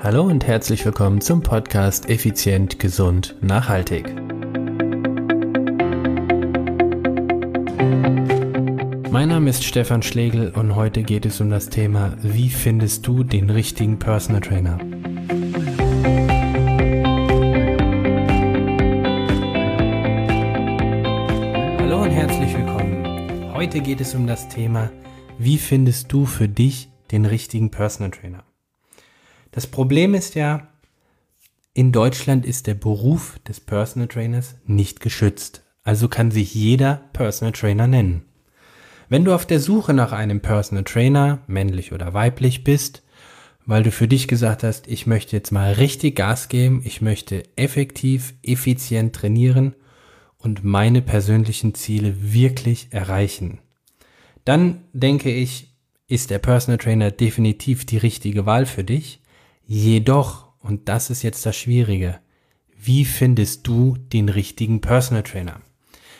Hallo 0.00 0.22
und 0.22 0.46
herzlich 0.46 0.84
willkommen 0.84 1.20
zum 1.20 1.42
Podcast 1.42 2.08
Effizient, 2.08 2.78
Gesund, 2.78 3.34
Nachhaltig. 3.40 4.14
Mein 9.10 9.28
Name 9.28 9.50
ist 9.50 9.64
Stefan 9.64 10.02
Schlegel 10.02 10.50
und 10.50 10.76
heute 10.76 11.02
geht 11.02 11.26
es 11.26 11.40
um 11.40 11.50
das 11.50 11.68
Thema, 11.68 12.16
wie 12.22 12.48
findest 12.48 13.08
du 13.08 13.24
den 13.24 13.50
richtigen 13.50 13.98
Personal 13.98 14.40
Trainer? 14.40 14.78
Hallo 21.80 22.02
und 22.04 22.10
herzlich 22.10 22.56
willkommen. 22.56 23.52
Heute 23.52 23.80
geht 23.80 24.00
es 24.00 24.14
um 24.14 24.28
das 24.28 24.48
Thema, 24.48 24.92
wie 25.38 25.58
findest 25.58 26.12
du 26.12 26.24
für 26.24 26.48
dich 26.48 26.88
den 27.10 27.24
richtigen 27.24 27.72
Personal 27.72 28.12
Trainer? 28.12 28.47
Das 29.58 29.66
Problem 29.66 30.14
ist 30.14 30.36
ja, 30.36 30.68
in 31.74 31.90
Deutschland 31.90 32.46
ist 32.46 32.68
der 32.68 32.74
Beruf 32.74 33.40
des 33.40 33.58
Personal 33.58 34.06
Trainers 34.06 34.54
nicht 34.66 35.00
geschützt. 35.00 35.64
Also 35.82 36.06
kann 36.06 36.30
sich 36.30 36.54
jeder 36.54 37.02
Personal 37.12 37.50
Trainer 37.50 37.88
nennen. 37.88 38.22
Wenn 39.08 39.24
du 39.24 39.34
auf 39.34 39.46
der 39.46 39.58
Suche 39.58 39.94
nach 39.94 40.12
einem 40.12 40.38
Personal 40.38 40.84
Trainer, 40.84 41.40
männlich 41.48 41.92
oder 41.92 42.14
weiblich 42.14 42.62
bist, 42.62 43.02
weil 43.66 43.82
du 43.82 43.90
für 43.90 44.06
dich 44.06 44.28
gesagt 44.28 44.62
hast, 44.62 44.86
ich 44.86 45.08
möchte 45.08 45.34
jetzt 45.34 45.50
mal 45.50 45.72
richtig 45.72 46.14
Gas 46.14 46.48
geben, 46.48 46.82
ich 46.84 47.02
möchte 47.02 47.42
effektiv, 47.56 48.34
effizient 48.44 49.12
trainieren 49.12 49.74
und 50.36 50.62
meine 50.62 51.02
persönlichen 51.02 51.74
Ziele 51.74 52.32
wirklich 52.32 52.86
erreichen, 52.92 53.58
dann 54.44 54.84
denke 54.92 55.32
ich, 55.32 55.74
ist 56.06 56.30
der 56.30 56.38
Personal 56.38 56.78
Trainer 56.78 57.10
definitiv 57.10 57.86
die 57.86 57.98
richtige 57.98 58.46
Wahl 58.46 58.64
für 58.64 58.84
dich. 58.84 59.20
Jedoch, 59.70 60.48
und 60.60 60.88
das 60.88 61.10
ist 61.10 61.22
jetzt 61.22 61.44
das 61.44 61.54
Schwierige, 61.54 62.20
wie 62.74 63.04
findest 63.04 63.66
du 63.66 63.98
den 63.98 64.30
richtigen 64.30 64.80
Personal 64.80 65.22
Trainer? 65.22 65.60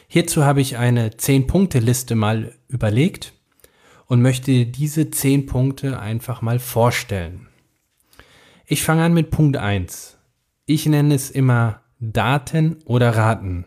Hierzu 0.07 0.45
habe 0.45 0.61
ich 0.61 0.77
eine 0.77 1.09
10-Punkte-Liste 1.09 2.15
mal 2.15 2.55
überlegt 2.69 3.33
und 4.05 4.21
möchte 4.21 4.67
diese 4.67 5.11
10 5.11 5.47
Punkte 5.47 5.99
einfach 5.99 6.43
mal 6.43 6.59
vorstellen. 6.59 7.49
Ich 8.67 8.83
fange 8.83 9.05
an 9.05 9.15
mit 9.15 9.31
Punkt 9.31 9.57
1. 9.57 10.19
Ich 10.67 10.85
nenne 10.85 11.15
es 11.15 11.31
immer 11.31 11.81
Daten 12.01 12.77
oder 12.85 13.17
Raten. 13.17 13.65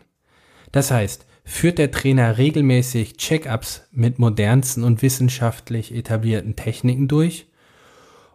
Das 0.70 0.92
heißt, 0.92 1.26
führt 1.44 1.78
der 1.78 1.90
Trainer 1.90 2.38
regelmäßig 2.38 3.16
Check-ups 3.16 3.88
mit 3.90 4.20
modernsten 4.20 4.84
und 4.84 5.02
wissenschaftlich 5.02 5.92
etablierten 5.92 6.54
Techniken 6.54 7.08
durch 7.08 7.48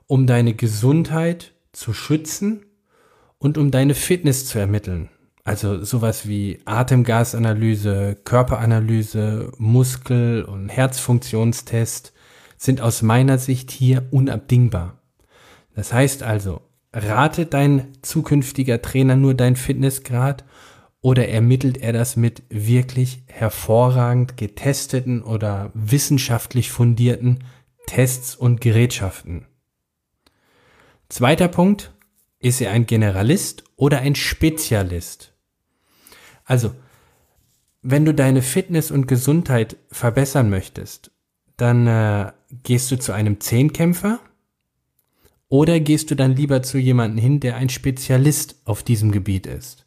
um 0.07 0.25
deine 0.25 0.53
Gesundheit 0.53 1.53
zu 1.73 1.93
schützen 1.93 2.65
und 3.37 3.57
um 3.57 3.71
deine 3.71 3.93
Fitness 3.93 4.45
zu 4.47 4.57
ermitteln. 4.57 5.09
Also 5.43 5.83
sowas 5.83 6.27
wie 6.27 6.59
Atemgasanalyse, 6.65 8.17
Körperanalyse, 8.25 9.51
Muskel- 9.57 10.43
und 10.43 10.69
Herzfunktionstest 10.69 12.11
sind 12.57 12.81
aus 12.81 13.01
meiner 13.01 13.37
Sicht 13.37 13.71
hier 13.71 14.07
unabdingbar. 14.11 15.01
Das 15.73 15.93
heißt 15.93 16.23
also, 16.23 16.61
ratet 16.91 17.53
dein 17.53 17.93
zukünftiger 18.01 18.81
Trainer 18.81 19.15
nur 19.15 19.35
dein 19.35 19.55
Fitnessgrad 19.55 20.43
oder 21.01 21.29
ermittelt 21.29 21.77
er 21.77 21.93
das 21.93 22.15
mit 22.15 22.43
wirklich 22.49 23.23
hervorragend 23.27 24.35
getesteten 24.35 25.21
oder 25.21 25.71
wissenschaftlich 25.73 26.71
fundierten 26.71 27.43
Tests 27.85 28.35
und 28.35 28.59
Gerätschaften? 28.59 29.45
Zweiter 31.09 31.47
Punkt, 31.47 31.93
ist 32.39 32.59
er 32.59 32.71
ein 32.71 32.85
Generalist 32.85 33.63
oder 33.77 33.99
ein 33.99 34.15
Spezialist? 34.15 35.33
Also, 36.43 36.73
wenn 37.81 38.03
du 38.03 38.13
deine 38.13 38.41
Fitness 38.41 38.91
und 38.91 39.07
Gesundheit 39.07 39.77
verbessern 39.89 40.49
möchtest, 40.49 41.11
dann 41.55 41.87
äh, 41.87 42.31
gehst 42.63 42.91
du 42.91 42.99
zu 42.99 43.13
einem 43.13 43.39
Zehnkämpfer 43.39 44.19
oder 45.47 45.79
gehst 45.79 46.11
du 46.11 46.15
dann 46.15 46.35
lieber 46.35 46.61
zu 46.61 46.77
jemandem 46.77 47.19
hin, 47.19 47.39
der 47.39 47.55
ein 47.55 47.69
Spezialist 47.69 48.61
auf 48.65 48.83
diesem 48.83 49.11
Gebiet 49.11 49.47
ist? 49.47 49.85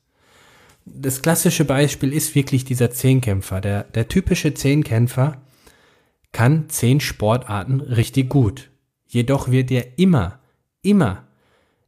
Das 0.86 1.20
klassische 1.20 1.66
Beispiel 1.66 2.14
ist 2.14 2.34
wirklich 2.34 2.64
dieser 2.64 2.90
Zehnkämpfer. 2.90 3.60
Der, 3.60 3.84
der 3.84 4.08
typische 4.08 4.54
Zehnkämpfer 4.54 5.42
kann 6.32 6.70
zehn 6.70 7.00
Sportarten 7.00 7.80
richtig 7.80 8.30
gut. 8.30 8.70
Jedoch 9.06 9.50
wird 9.50 9.70
er 9.70 9.98
immer 9.98 10.39
immer 10.82 11.26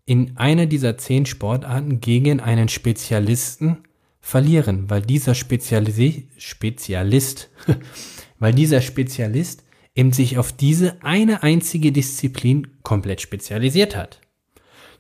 in 0.05 0.37
einer 0.37 0.67
dieser 0.67 0.99
zehn 0.99 1.27
Sportarten 1.27 2.01
gegen 2.01 2.41
einen 2.41 2.69
Spezialisten 2.69 3.79
verlieren, 4.21 4.91
weil 4.91 5.03
dieser 5.03 5.35
Spezialisi 5.35 6.29
Spezialist, 6.37 7.51
weil 8.39 8.53
dieser 8.53 8.81
Spezialist 8.81 9.65
eben 9.95 10.13
sich 10.13 10.39
auf 10.39 10.53
diese 10.53 11.03
eine 11.03 11.43
einzige 11.43 11.93
Disziplin 11.93 12.69
komplett 12.83 13.21
spezialisiert 13.21 13.97
hat. 13.97 14.21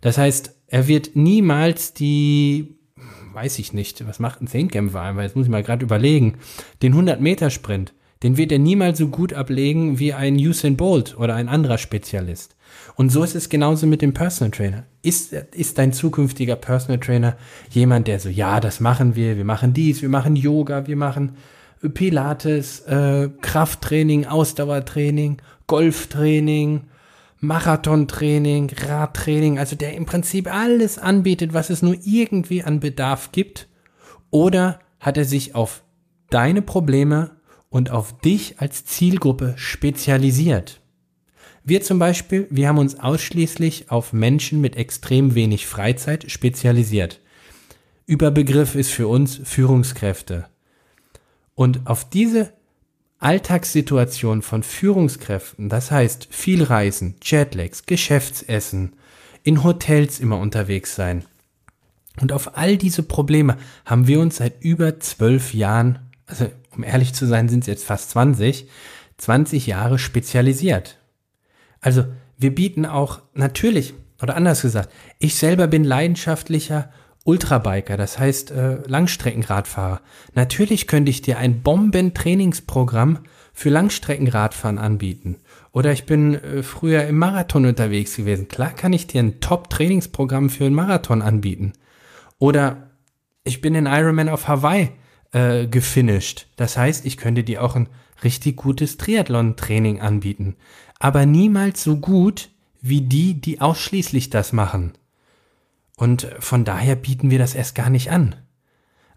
Das 0.00 0.18
heißt, 0.18 0.54
er 0.66 0.88
wird 0.88 1.14
niemals 1.14 1.94
die, 1.94 2.78
weiß 3.32 3.58
ich 3.58 3.72
nicht, 3.72 4.06
was 4.06 4.18
macht 4.18 4.42
ein 4.42 4.46
Zehnkämpfer 4.46 5.00
einmal, 5.00 5.24
jetzt 5.24 5.36
muss 5.36 5.46
ich 5.46 5.50
mal 5.50 5.62
gerade 5.62 5.84
überlegen, 5.84 6.38
den 6.82 6.92
100 6.92 7.20
Meter 7.20 7.50
Sprint, 7.50 7.94
den 8.22 8.36
wird 8.36 8.52
er 8.52 8.58
niemals 8.58 8.98
so 8.98 9.08
gut 9.08 9.32
ablegen 9.32 9.98
wie 9.98 10.12
ein 10.12 10.36
Usain 10.36 10.76
Bolt 10.76 11.16
oder 11.18 11.34
ein 11.34 11.48
anderer 11.48 11.78
Spezialist. 11.78 12.56
Und 12.94 13.10
so 13.10 13.22
ist 13.24 13.34
es 13.34 13.48
genauso 13.48 13.86
mit 13.86 14.02
dem 14.02 14.14
Personal 14.14 14.50
Trainer. 14.50 14.84
Ist, 15.02 15.32
ist 15.32 15.78
dein 15.78 15.92
zukünftiger 15.92 16.56
Personal 16.56 17.00
Trainer 17.00 17.36
jemand, 17.70 18.08
der 18.08 18.20
so, 18.20 18.28
ja, 18.28 18.60
das 18.60 18.80
machen 18.80 19.16
wir, 19.16 19.36
wir 19.36 19.44
machen 19.44 19.72
dies, 19.72 20.02
wir 20.02 20.08
machen 20.08 20.36
Yoga, 20.36 20.86
wir 20.86 20.96
machen 20.96 21.36
Pilates, 21.94 22.80
äh, 22.80 23.28
Krafttraining, 23.40 24.26
Ausdauertraining, 24.26 25.38
Golftraining, 25.66 26.82
Marathontraining, 27.40 28.70
Radtraining, 28.86 29.58
also 29.58 29.74
der 29.74 29.94
im 29.94 30.06
Prinzip 30.06 30.52
alles 30.52 30.98
anbietet, 30.98 31.52
was 31.52 31.70
es 31.70 31.82
nur 31.82 31.96
irgendwie 32.04 32.62
an 32.62 32.78
Bedarf 32.78 33.32
gibt? 33.32 33.68
Oder 34.30 34.78
hat 35.00 35.18
er 35.18 35.24
sich 35.24 35.56
auf 35.56 35.82
deine 36.30 36.62
Probleme 36.62 37.32
und 37.72 37.90
auf 37.90 38.20
dich 38.20 38.60
als 38.60 38.84
Zielgruppe 38.84 39.54
spezialisiert? 39.56 40.80
Wir 41.64 41.80
zum 41.80 41.98
Beispiel, 41.98 42.46
wir 42.50 42.68
haben 42.68 42.78
uns 42.78 43.00
ausschließlich 43.00 43.90
auf 43.90 44.12
Menschen 44.12 44.60
mit 44.60 44.76
extrem 44.76 45.34
wenig 45.34 45.66
Freizeit 45.66 46.30
spezialisiert. 46.30 47.20
Überbegriff 48.04 48.74
ist 48.74 48.90
für 48.90 49.08
uns 49.08 49.40
Führungskräfte. 49.42 50.46
Und 51.54 51.86
auf 51.86 52.08
diese 52.08 52.52
Alltagssituation 53.18 54.42
von 54.42 54.62
Führungskräften, 54.62 55.68
das 55.68 55.90
heißt 55.90 56.28
viel 56.30 56.64
Reisen, 56.64 57.14
Jetlags, 57.22 57.86
Geschäftsessen, 57.86 58.96
in 59.44 59.64
Hotels 59.64 60.20
immer 60.20 60.38
unterwegs 60.38 60.94
sein. 60.94 61.24
Und 62.20 62.32
auf 62.32 62.58
all 62.58 62.76
diese 62.76 63.02
Probleme 63.02 63.56
haben 63.86 64.08
wir 64.08 64.20
uns 64.20 64.36
seit 64.36 64.62
über 64.62 65.00
zwölf 65.00 65.54
Jahren, 65.54 66.00
also 66.26 66.50
um 66.76 66.84
ehrlich 66.84 67.14
zu 67.14 67.26
sein, 67.26 67.48
sind 67.48 67.60
es 67.60 67.66
jetzt 67.66 67.84
fast 67.84 68.10
20, 68.10 68.68
20 69.18 69.66
Jahre 69.66 69.98
spezialisiert. 69.98 70.98
Also 71.80 72.04
wir 72.38 72.54
bieten 72.54 72.86
auch 72.86 73.20
natürlich, 73.34 73.94
oder 74.22 74.36
anders 74.36 74.62
gesagt, 74.62 74.90
ich 75.18 75.36
selber 75.36 75.66
bin 75.66 75.84
leidenschaftlicher 75.84 76.90
Ultrabiker, 77.24 77.96
das 77.96 78.18
heißt 78.18 78.50
äh, 78.50 78.78
Langstreckenradfahrer. 78.86 80.00
Natürlich 80.34 80.88
könnte 80.88 81.10
ich 81.10 81.22
dir 81.22 81.38
ein 81.38 81.62
Bomben-Trainingsprogramm 81.62 83.20
für 83.52 83.70
Langstreckenradfahren 83.70 84.78
anbieten. 84.78 85.36
Oder 85.70 85.92
ich 85.92 86.04
bin 86.04 86.34
äh, 86.34 86.62
früher 86.62 87.04
im 87.04 87.18
Marathon 87.18 87.66
unterwegs 87.66 88.16
gewesen. 88.16 88.48
Klar 88.48 88.70
kann 88.70 88.92
ich 88.92 89.06
dir 89.06 89.22
ein 89.22 89.40
Top-Trainingsprogramm 89.40 90.50
für 90.50 90.64
einen 90.64 90.74
Marathon 90.74 91.22
anbieten. 91.22 91.74
Oder 92.38 92.90
ich 93.44 93.60
bin 93.60 93.74
in 93.74 93.86
Ironman 93.86 94.28
auf 94.28 94.48
Hawaii 94.48 94.90
äh, 95.32 95.66
gefinisht. 95.66 96.46
Das 96.56 96.76
heißt, 96.76 97.04
ich 97.06 97.16
könnte 97.16 97.44
dir 97.44 97.62
auch 97.62 97.76
ein 97.76 97.88
richtig 98.22 98.56
gutes 98.56 98.98
Triathlon-Training 98.98 100.00
anbieten 100.00 100.56
aber 101.02 101.26
niemals 101.26 101.82
so 101.82 101.96
gut 101.96 102.50
wie 102.80 103.00
die, 103.00 103.34
die 103.34 103.60
ausschließlich 103.60 104.30
das 104.30 104.52
machen. 104.52 104.92
Und 105.96 106.28
von 106.38 106.64
daher 106.64 106.94
bieten 106.94 107.28
wir 107.32 107.40
das 107.40 107.56
erst 107.56 107.74
gar 107.74 107.90
nicht 107.90 108.12
an. 108.12 108.36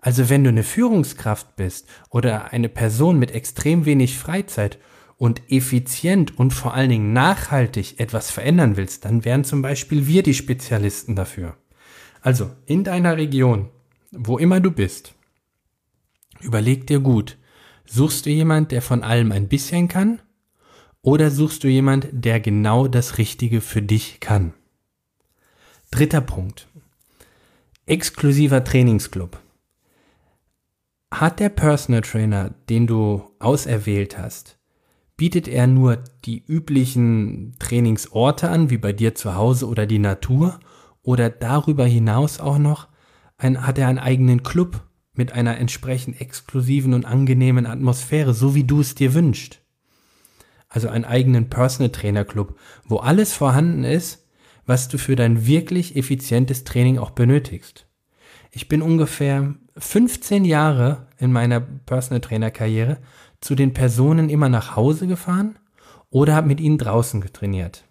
Also 0.01 0.27
wenn 0.29 0.43
du 0.43 0.49
eine 0.49 0.63
Führungskraft 0.63 1.55
bist 1.55 1.87
oder 2.09 2.51
eine 2.51 2.69
Person 2.69 3.19
mit 3.19 3.29
extrem 3.29 3.85
wenig 3.85 4.17
Freizeit 4.17 4.79
und 5.17 5.43
effizient 5.51 6.39
und 6.39 6.53
vor 6.53 6.73
allen 6.73 6.89
Dingen 6.89 7.13
nachhaltig 7.13 7.99
etwas 7.99 8.31
verändern 8.31 8.77
willst, 8.77 9.05
dann 9.05 9.23
wären 9.23 9.43
zum 9.43 9.61
Beispiel 9.61 10.07
wir 10.07 10.23
die 10.23 10.33
Spezialisten 10.33 11.15
dafür. 11.15 11.55
Also 12.21 12.49
in 12.65 12.83
deiner 12.83 13.15
Region, 13.15 13.69
wo 14.11 14.39
immer 14.39 14.59
du 14.59 14.71
bist, 14.71 15.13
überleg 16.45 16.87
dir 16.87 16.99
gut, 16.99 17.37
suchst 17.85 18.25
du 18.25 18.29
jemand, 18.29 18.71
der 18.71 18.81
von 18.81 19.03
allem 19.03 19.31
ein 19.31 19.47
bisschen 19.47 19.87
kann 19.87 20.21
oder 21.01 21.29
suchst 21.31 21.63
du 21.63 21.67
jemand, 21.67 22.07
der 22.11 22.39
genau 22.39 22.87
das 22.87 23.17
Richtige 23.17 23.61
für 23.61 23.81
dich 23.81 24.19
kann? 24.19 24.53
Dritter 25.91 26.21
Punkt. 26.21 26.67
Exklusiver 27.85 28.63
Trainingsclub. 28.63 29.39
Hat 31.11 31.39
der 31.39 31.49
Personal 31.49 32.01
Trainer, 32.01 32.55
den 32.69 32.87
du 32.87 33.23
auserwählt 33.39 34.17
hast, 34.17 34.57
bietet 35.15 35.47
er 35.47 35.67
nur 35.67 36.03
die 36.25 36.43
üblichen 36.45 37.55
Trainingsorte 37.59 38.49
an, 38.49 38.69
wie 38.69 38.77
bei 38.77 38.91
dir 38.91 39.15
zu 39.15 39.35
Hause 39.35 39.67
oder 39.67 39.85
die 39.85 39.99
Natur, 39.99 40.59
oder 41.03 41.29
darüber 41.29 41.85
hinaus 41.85 42.39
auch 42.39 42.57
noch 42.57 42.87
ein, 43.37 43.65
hat 43.65 43.77
er 43.77 43.87
einen 43.87 43.99
eigenen 43.99 44.43
Club 44.43 44.83
mit 45.17 45.31
einer 45.31 45.57
entsprechend 45.57 46.19
exklusiven 46.19 46.93
und 46.93 47.05
angenehmen 47.05 47.65
Atmosphäre, 47.65 48.33
so 48.33 48.55
wie 48.55 48.63
du 48.63 48.81
es 48.81 48.95
dir 48.95 49.13
wünschst. 49.13 49.61
Also 50.69 50.89
einen 50.89 51.05
eigenen 51.05 51.49
Personal 51.49 51.91
Trainer 51.91 52.25
Club, 52.25 52.57
wo 52.85 52.97
alles 52.97 53.33
vorhanden 53.33 53.83
ist, 53.83 54.27
was 54.65 54.87
du 54.87 54.97
für 54.97 55.15
dein 55.15 55.45
wirklich 55.45 55.95
effizientes 55.95 56.63
Training 56.63 56.97
auch 56.97 57.11
benötigst. 57.11 57.87
Ich 58.51 58.67
bin 58.67 58.81
ungefähr 58.81 59.55
15 59.77 60.45
Jahre 60.45 61.07
in 61.17 61.31
meiner 61.31 61.59
Personal 61.59 62.21
Trainer 62.21 62.51
Karriere 62.51 62.99
zu 63.41 63.55
den 63.55 63.73
Personen 63.73 64.29
immer 64.29 64.49
nach 64.49 64.75
Hause 64.75 65.07
gefahren 65.07 65.59
oder 66.09 66.35
habe 66.35 66.47
mit 66.47 66.59
ihnen 66.59 66.77
draußen 66.77 67.21
getrainiert. 67.21 67.84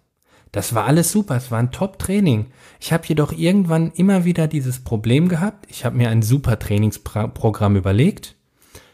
Das 0.55 0.73
war 0.73 0.85
alles 0.85 1.11
super, 1.11 1.35
es 1.35 1.51
war 1.51 1.59
ein 1.59 1.73
Top-Training. 1.73 2.45
Ich 2.79 2.93
habe 2.93 3.05
jedoch 3.07 3.33
irgendwann 3.33 3.91
immer 3.91 4.23
wieder 4.23 4.47
dieses 4.47 4.79
Problem 4.79 5.27
gehabt. 5.27 5.65
Ich 5.69 5.83
habe 5.83 5.97
mir 5.97 6.07
ein 6.07 6.21
super 6.21 6.57
Trainingsprogramm 6.57 7.75
überlegt, 7.75 8.37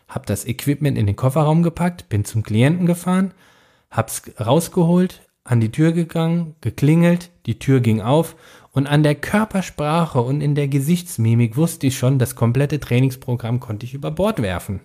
habe 0.08 0.26
das 0.26 0.48
Equipment 0.48 0.98
in 0.98 1.06
den 1.06 1.16
Kofferraum 1.16 1.62
gepackt, 1.62 2.10
bin 2.10 2.26
zum 2.26 2.42
Klienten 2.42 2.88
gefahren, 2.88 3.36
hab's 3.92 4.24
rausgeholt, 4.40 5.22
an 5.44 5.60
die 5.60 5.72
Tür 5.72 5.92
gegangen, 5.92 6.56
geklingelt, 6.62 7.30
die 7.46 7.60
Tür 7.60 7.80
ging 7.80 8.02
auf 8.02 8.36
und 8.72 8.88
an 8.88 9.04
der 9.04 9.14
Körpersprache 9.14 10.20
und 10.20 10.42
in 10.42 10.56
der 10.56 10.68
Gesichtsmimik 10.68 11.58
wusste 11.58 11.86
ich 11.86 11.96
schon, 11.96 12.18
das 12.18 12.34
komplette 12.34 12.80
Trainingsprogramm 12.80 13.60
konnte 13.60 13.86
ich 13.86 13.94
über 13.94 14.10
Bord 14.10 14.42
werfen. 14.42 14.80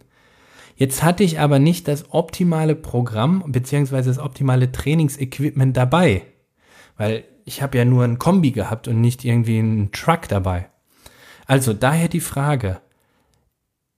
Jetzt 0.76 1.02
hatte 1.02 1.24
ich 1.24 1.40
aber 1.40 1.58
nicht 1.58 1.88
das 1.88 2.12
optimale 2.12 2.74
Programm 2.74 3.44
beziehungsweise 3.46 4.10
das 4.10 4.18
optimale 4.18 4.72
Trainingsequipment 4.72 5.74
dabei. 5.74 6.26
Weil 6.96 7.24
ich 7.44 7.62
habe 7.62 7.78
ja 7.78 7.84
nur 7.84 8.04
ein 8.04 8.18
Kombi 8.18 8.50
gehabt 8.50 8.88
und 8.88 9.00
nicht 9.00 9.24
irgendwie 9.24 9.58
einen 9.58 9.92
Truck 9.92 10.28
dabei. 10.28 10.68
Also 11.46 11.72
daher 11.72 12.08
die 12.08 12.20
Frage, 12.20 12.80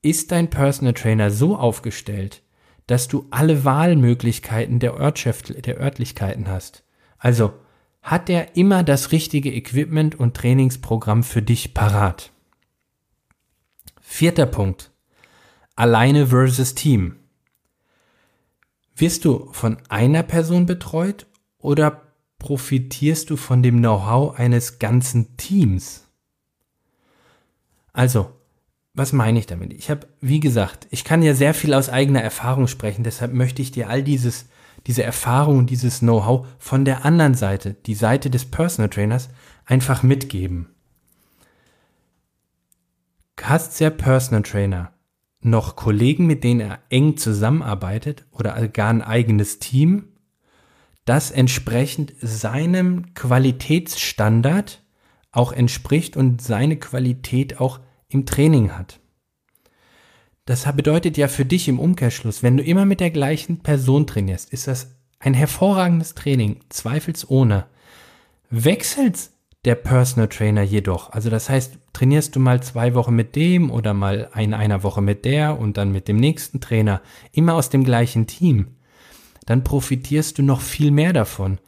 ist 0.02 0.32
dein 0.32 0.50
Personal 0.50 0.94
Trainer 0.94 1.30
so 1.30 1.56
aufgestellt, 1.56 2.42
dass 2.86 3.08
du 3.08 3.26
alle 3.30 3.64
Wahlmöglichkeiten 3.64 4.78
der, 4.78 4.94
Örtschaft, 4.94 5.66
der 5.66 5.78
Örtlichkeiten 5.78 6.48
hast? 6.48 6.84
Also 7.18 7.52
hat 8.02 8.30
er 8.30 8.56
immer 8.56 8.82
das 8.82 9.12
richtige 9.12 9.52
Equipment 9.52 10.18
und 10.18 10.36
Trainingsprogramm 10.36 11.22
für 11.22 11.42
dich 11.42 11.74
parat? 11.74 12.32
Vierter 14.00 14.46
Punkt. 14.46 14.90
Alleine 15.76 16.28
versus 16.28 16.74
Team. 16.74 17.16
Wirst 18.96 19.24
du 19.24 19.52
von 19.52 19.78
einer 19.88 20.22
Person 20.22 20.66
betreut 20.66 21.26
oder 21.58 22.07
profitierst 22.38 23.30
du 23.30 23.36
von 23.36 23.62
dem 23.62 23.78
Know-how 23.78 24.38
eines 24.38 24.78
ganzen 24.78 25.36
Teams. 25.36 26.06
Also, 27.92 28.30
was 28.94 29.12
meine 29.12 29.38
ich 29.38 29.46
damit? 29.46 29.72
Ich 29.72 29.90
habe, 29.90 30.06
wie 30.20 30.40
gesagt, 30.40 30.86
ich 30.90 31.04
kann 31.04 31.22
ja 31.22 31.34
sehr 31.34 31.54
viel 31.54 31.74
aus 31.74 31.88
eigener 31.88 32.22
Erfahrung 32.22 32.66
sprechen, 32.66 33.04
deshalb 33.04 33.32
möchte 33.32 33.62
ich 33.62 33.70
dir 33.70 33.88
all 33.88 34.02
dieses, 34.02 34.48
diese 34.86 35.02
Erfahrung 35.02 35.66
dieses 35.66 36.00
Know-how 36.00 36.46
von 36.58 36.84
der 36.84 37.04
anderen 37.04 37.34
Seite, 37.34 37.74
die 37.86 37.94
Seite 37.94 38.30
des 38.30 38.44
Personal 38.44 38.88
Trainers, 38.88 39.28
einfach 39.64 40.02
mitgeben. 40.02 40.68
Hast 43.40 43.80
der 43.80 43.90
Personal 43.90 44.42
Trainer 44.42 44.92
noch 45.40 45.76
Kollegen, 45.76 46.26
mit 46.26 46.42
denen 46.44 46.60
er 46.60 46.80
eng 46.90 47.16
zusammenarbeitet 47.16 48.26
oder 48.32 48.68
gar 48.68 48.90
ein 48.90 49.02
eigenes 49.02 49.58
Team, 49.58 50.07
das 51.08 51.30
entsprechend 51.30 52.12
seinem 52.20 53.14
Qualitätsstandard 53.14 54.82
auch 55.32 55.52
entspricht 55.52 56.16
und 56.16 56.42
seine 56.42 56.76
Qualität 56.76 57.60
auch 57.60 57.80
im 58.08 58.26
Training 58.26 58.72
hat. 58.72 59.00
Das 60.44 60.70
bedeutet 60.74 61.16
ja 61.16 61.28
für 61.28 61.44
dich 61.44 61.68
im 61.68 61.78
Umkehrschluss, 61.78 62.42
wenn 62.42 62.56
du 62.56 62.62
immer 62.62 62.84
mit 62.84 63.00
der 63.00 63.10
gleichen 63.10 63.60
Person 63.60 64.06
trainierst, 64.06 64.52
ist 64.52 64.66
das 64.66 64.96
ein 65.18 65.34
hervorragendes 65.34 66.14
Training, 66.14 66.60
zweifelsohne. 66.68 67.66
Wechselt 68.50 69.30
der 69.64 69.74
Personal 69.74 70.28
Trainer 70.28 70.62
jedoch, 70.62 71.12
also 71.12 71.30
das 71.30 71.50
heißt, 71.50 71.78
trainierst 71.92 72.36
du 72.36 72.40
mal 72.40 72.62
zwei 72.62 72.94
Wochen 72.94 73.14
mit 73.14 73.34
dem 73.34 73.70
oder 73.70 73.92
mal 73.92 74.30
in 74.36 74.54
einer 74.54 74.82
Woche 74.82 75.02
mit 75.02 75.24
der 75.24 75.58
und 75.58 75.76
dann 75.76 75.90
mit 75.90 76.06
dem 76.06 76.16
nächsten 76.16 76.60
Trainer, 76.60 77.02
immer 77.32 77.54
aus 77.54 77.68
dem 77.68 77.84
gleichen 77.84 78.26
Team, 78.26 78.77
dann 79.48 79.64
profitierst 79.64 80.36
du 80.36 80.42
noch 80.42 80.60
viel 80.60 80.90
mehr 80.90 81.14
davon. 81.14 81.58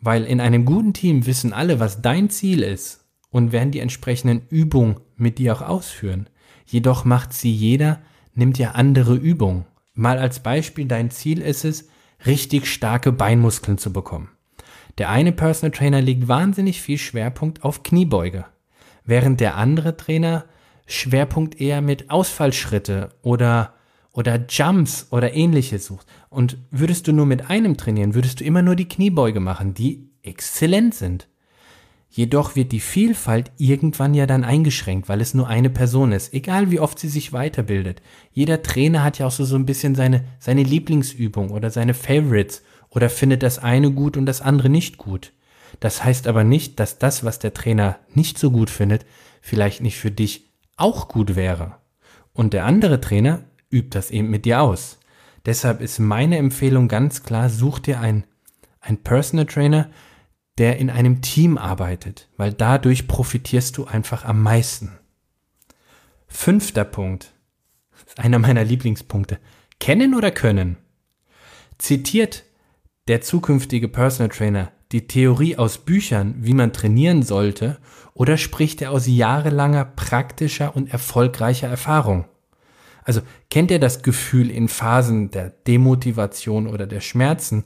Weil 0.00 0.24
in 0.24 0.40
einem 0.40 0.64
guten 0.64 0.92
Team 0.92 1.26
wissen 1.26 1.52
alle, 1.52 1.80
was 1.80 2.00
dein 2.00 2.30
Ziel 2.30 2.62
ist 2.62 3.04
und 3.30 3.50
werden 3.50 3.72
die 3.72 3.80
entsprechenden 3.80 4.42
Übungen 4.50 5.00
mit 5.16 5.38
dir 5.38 5.52
auch 5.52 5.62
ausführen. 5.62 6.28
Jedoch 6.64 7.04
macht 7.04 7.32
sie 7.32 7.50
jeder, 7.50 8.00
nimmt 8.34 8.56
ja 8.56 8.72
andere 8.72 9.16
Übungen. 9.16 9.64
Mal 9.94 10.18
als 10.18 10.44
Beispiel, 10.44 10.86
dein 10.86 11.10
Ziel 11.10 11.40
ist 11.42 11.64
es, 11.64 11.88
richtig 12.24 12.68
starke 12.68 13.10
Beinmuskeln 13.10 13.78
zu 13.78 13.92
bekommen. 13.92 14.30
Der 14.98 15.10
eine 15.10 15.32
Personal 15.32 15.72
Trainer 15.72 16.00
legt 16.00 16.28
wahnsinnig 16.28 16.80
viel 16.80 16.98
Schwerpunkt 16.98 17.64
auf 17.64 17.82
Kniebeuge, 17.82 18.44
während 19.04 19.40
der 19.40 19.56
andere 19.56 19.96
Trainer 19.96 20.44
Schwerpunkt 20.86 21.60
eher 21.60 21.82
mit 21.82 22.10
Ausfallschritte 22.10 23.08
oder 23.22 23.74
oder 24.18 24.46
Jumps 24.48 25.06
oder 25.12 25.32
ähnliches 25.32 25.86
suchst 25.86 26.08
und 26.28 26.58
würdest 26.72 27.06
du 27.06 27.12
nur 27.12 27.24
mit 27.24 27.50
einem 27.50 27.76
trainieren, 27.76 28.16
würdest 28.16 28.40
du 28.40 28.44
immer 28.44 28.62
nur 28.62 28.74
die 28.74 28.88
Kniebeuge 28.88 29.38
machen, 29.38 29.74
die 29.74 30.10
exzellent 30.24 30.96
sind. 30.96 31.28
Jedoch 32.10 32.56
wird 32.56 32.72
die 32.72 32.80
Vielfalt 32.80 33.52
irgendwann 33.58 34.14
ja 34.14 34.26
dann 34.26 34.42
eingeschränkt, 34.42 35.08
weil 35.08 35.20
es 35.20 35.34
nur 35.34 35.46
eine 35.46 35.70
Person 35.70 36.10
ist, 36.10 36.34
egal 36.34 36.72
wie 36.72 36.80
oft 36.80 36.98
sie 36.98 37.08
sich 37.08 37.32
weiterbildet. 37.32 38.02
Jeder 38.32 38.60
Trainer 38.60 39.04
hat 39.04 39.20
ja 39.20 39.26
auch 39.28 39.30
so, 39.30 39.44
so 39.44 39.54
ein 39.54 39.66
bisschen 39.66 39.94
seine, 39.94 40.24
seine 40.40 40.64
Lieblingsübung 40.64 41.50
oder 41.50 41.70
seine 41.70 41.94
Favorites 41.94 42.64
oder 42.90 43.10
findet 43.10 43.44
das 43.44 43.60
eine 43.60 43.92
gut 43.92 44.16
und 44.16 44.26
das 44.26 44.40
andere 44.40 44.68
nicht 44.68 44.98
gut. 44.98 45.32
Das 45.78 46.02
heißt 46.02 46.26
aber 46.26 46.42
nicht, 46.42 46.80
dass 46.80 46.98
das, 46.98 47.22
was 47.22 47.38
der 47.38 47.54
Trainer 47.54 48.00
nicht 48.14 48.36
so 48.36 48.50
gut 48.50 48.68
findet, 48.68 49.06
vielleicht 49.40 49.80
nicht 49.80 49.96
für 49.96 50.10
dich 50.10 50.50
auch 50.76 51.06
gut 51.06 51.36
wäre. 51.36 51.76
Und 52.32 52.52
der 52.52 52.64
andere 52.64 53.00
Trainer 53.00 53.44
übt 53.70 53.96
das 53.96 54.10
eben 54.10 54.30
mit 54.30 54.44
dir 54.44 54.60
aus. 54.60 54.98
Deshalb 55.46 55.80
ist 55.80 55.98
meine 55.98 56.38
Empfehlung 56.38 56.88
ganz 56.88 57.22
klar, 57.22 57.48
such 57.48 57.78
dir 57.78 58.00
einen, 58.00 58.24
einen 58.80 59.02
Personal 59.02 59.46
Trainer, 59.46 59.90
der 60.58 60.78
in 60.78 60.90
einem 60.90 61.22
Team 61.22 61.56
arbeitet, 61.56 62.28
weil 62.36 62.52
dadurch 62.52 63.06
profitierst 63.06 63.76
du 63.76 63.86
einfach 63.86 64.24
am 64.24 64.42
meisten. 64.42 64.98
Fünfter 66.26 66.84
Punkt, 66.84 67.32
einer 68.16 68.38
meiner 68.38 68.64
Lieblingspunkte, 68.64 69.38
kennen 69.78 70.14
oder 70.14 70.30
können. 70.30 70.76
Zitiert 71.78 72.44
der 73.06 73.20
zukünftige 73.20 73.88
Personal 73.88 74.30
Trainer 74.30 74.72
die 74.92 75.06
Theorie 75.06 75.56
aus 75.56 75.78
Büchern, 75.78 76.34
wie 76.38 76.54
man 76.54 76.72
trainieren 76.72 77.22
sollte, 77.22 77.78
oder 78.14 78.36
spricht 78.36 78.82
er 78.82 78.90
aus 78.90 79.06
jahrelanger 79.06 79.84
praktischer 79.84 80.74
und 80.74 80.90
erfolgreicher 80.90 81.68
Erfahrung? 81.68 82.24
Also 83.08 83.22
kennt 83.48 83.70
ihr 83.70 83.78
das 83.78 84.02
Gefühl 84.02 84.50
in 84.50 84.68
Phasen 84.68 85.30
der 85.30 85.48
Demotivation 85.48 86.66
oder 86.66 86.86
der 86.86 87.00
Schmerzen 87.00 87.64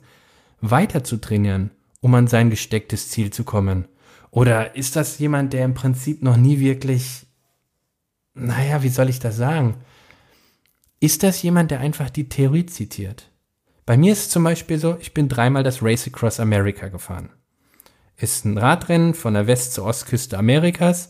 weiter 0.61 1.03
zu 1.03 1.17
trainieren, 1.17 1.73
um 2.01 2.15
an 2.15 2.29
sein 2.29 2.49
gestecktes 2.49 3.11
Ziel 3.11 3.33
zu 3.33 3.43
kommen? 3.43 3.89
Oder 4.31 4.77
ist 4.77 4.95
das 4.95 5.19
jemand, 5.19 5.53
der 5.53 5.65
im 5.65 5.75
Prinzip 5.75 6.23
noch 6.23 6.37
nie 6.37 6.61
wirklich, 6.61 7.27
naja, 8.35 8.85
wie 8.85 8.89
soll 8.89 9.09
ich 9.09 9.19
das 9.19 9.37
sagen? 9.37 9.79
Ist 11.01 11.25
das 11.25 11.43
jemand, 11.43 11.73
der 11.73 11.81
einfach 11.81 12.09
die 12.09 12.29
Theorie 12.29 12.67
zitiert? 12.67 13.29
Bei 13.85 13.97
mir 13.97 14.13
ist 14.13 14.21
es 14.21 14.29
zum 14.29 14.45
Beispiel 14.45 14.79
so, 14.79 14.97
ich 15.01 15.13
bin 15.13 15.29
dreimal 15.29 15.65
das 15.65 15.83
Race 15.83 16.07
Across 16.07 16.39
America 16.39 16.87
gefahren. 16.87 17.31
Ist 18.17 18.45
ein 18.45 18.59
Radrennen 18.59 19.13
von 19.13 19.35
der 19.35 19.49
West- 19.49 19.75
zur 19.75 19.87
Ostküste 19.87 20.39
Amerikas. 20.39 21.09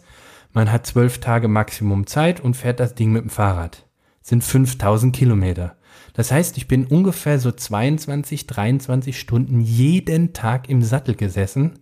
Man 0.54 0.72
hat 0.72 0.86
zwölf 0.86 1.18
Tage 1.18 1.48
Maximum 1.48 2.06
Zeit 2.06 2.40
und 2.40 2.56
fährt 2.56 2.80
das 2.80 2.94
Ding 2.94 3.12
mit 3.12 3.24
dem 3.24 3.30
Fahrrad 3.30 3.84
sind 4.22 4.42
5000 4.42 5.14
Kilometer. 5.14 5.76
Das 6.14 6.30
heißt, 6.30 6.56
ich 6.56 6.68
bin 6.68 6.86
ungefähr 6.86 7.38
so 7.38 7.50
22, 7.52 8.46
23 8.46 9.18
Stunden 9.18 9.60
jeden 9.60 10.32
Tag 10.32 10.68
im 10.68 10.82
Sattel 10.82 11.14
gesessen 11.14 11.78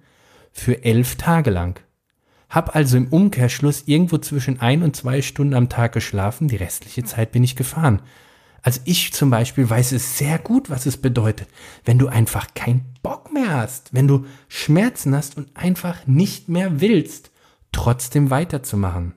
für 0.53 0.85
elf 0.85 1.17
Tage 1.17 1.51
lang. 1.51 1.81
Hab 2.49 2.75
also 2.75 2.97
im 2.97 3.09
Umkehrschluss 3.09 3.85
irgendwo 3.87 4.19
zwischen 4.19 4.61
ein 4.61 4.83
und 4.83 4.97
zwei 4.97 5.23
Stunden 5.23 5.55
am 5.55 5.69
Tag 5.69 5.93
geschlafen, 5.93 6.49
die 6.49 6.57
restliche 6.57 7.05
Zeit 7.05 7.33
bin 7.33 7.45
ich 7.45 7.55
gefahren. 7.55 8.03
Also 8.63 8.81
ich 8.85 9.13
zum 9.13 9.31
Beispiel 9.31 9.69
weiß 9.69 9.93
es 9.93 10.19
sehr 10.19 10.39
gut, 10.39 10.69
was 10.69 10.87
es 10.87 10.97
bedeutet, 10.97 11.49
wenn 11.85 11.99
du 11.99 12.09
einfach 12.09 12.49
keinen 12.55 12.95
Bock 13.03 13.33
mehr 13.33 13.55
hast, 13.55 13.95
wenn 13.95 14.09
du 14.09 14.27
Schmerzen 14.49 15.15
hast 15.15 15.37
und 15.37 15.57
einfach 15.57 16.07
nicht 16.07 16.49
mehr 16.49 16.81
willst 16.81 17.31
trotzdem 17.73 18.31
weiterzumachen. 18.31 19.15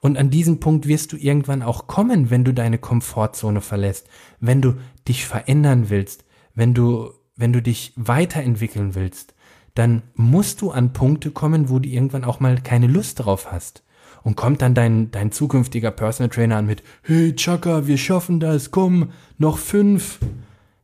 Und 0.00 0.16
an 0.16 0.30
diesen 0.30 0.60
Punkt 0.60 0.86
wirst 0.86 1.12
du 1.12 1.16
irgendwann 1.16 1.62
auch 1.62 1.86
kommen, 1.86 2.30
wenn 2.30 2.44
du 2.44 2.52
deine 2.52 2.78
Komfortzone 2.78 3.60
verlässt, 3.60 4.08
wenn 4.40 4.62
du 4.62 4.74
dich 5.08 5.26
verändern 5.26 5.90
willst, 5.90 6.24
wenn 6.54 6.74
du, 6.74 7.10
wenn 7.36 7.52
du 7.52 7.62
dich 7.62 7.92
weiterentwickeln 7.96 8.94
willst, 8.94 9.34
dann 9.74 10.02
musst 10.14 10.60
du 10.60 10.70
an 10.70 10.92
Punkte 10.92 11.30
kommen, 11.30 11.68
wo 11.68 11.78
du 11.78 11.88
irgendwann 11.88 12.24
auch 12.24 12.40
mal 12.40 12.60
keine 12.60 12.86
Lust 12.86 13.20
drauf 13.20 13.50
hast. 13.50 13.82
Und 14.22 14.36
kommt 14.36 14.62
dann 14.62 14.74
dein, 14.74 15.10
dein 15.10 15.32
zukünftiger 15.32 15.90
Personal 15.90 16.30
Trainer 16.30 16.56
an 16.56 16.66
mit, 16.66 16.84
hey 17.02 17.34
Chaka, 17.34 17.88
wir 17.88 17.98
schaffen 17.98 18.38
das, 18.38 18.70
komm, 18.70 19.10
noch 19.38 19.58
fünf. 19.58 20.20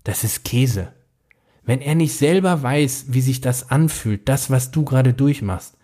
Das 0.02 0.25
ist 0.25 0.45
Käse. 0.45 0.93
Wenn 1.64 1.81
er 1.81 1.95
nicht 1.95 2.17
selber 2.17 2.62
weiß, 2.62 3.07
wie 3.09 3.21
sich 3.21 3.40
das 3.40 3.71
anfühlt, 3.71 4.28
das, 4.28 4.50
was 4.50 4.71
du 4.71 4.85
gerade 4.85 5.12
durchmachst, 5.12 5.77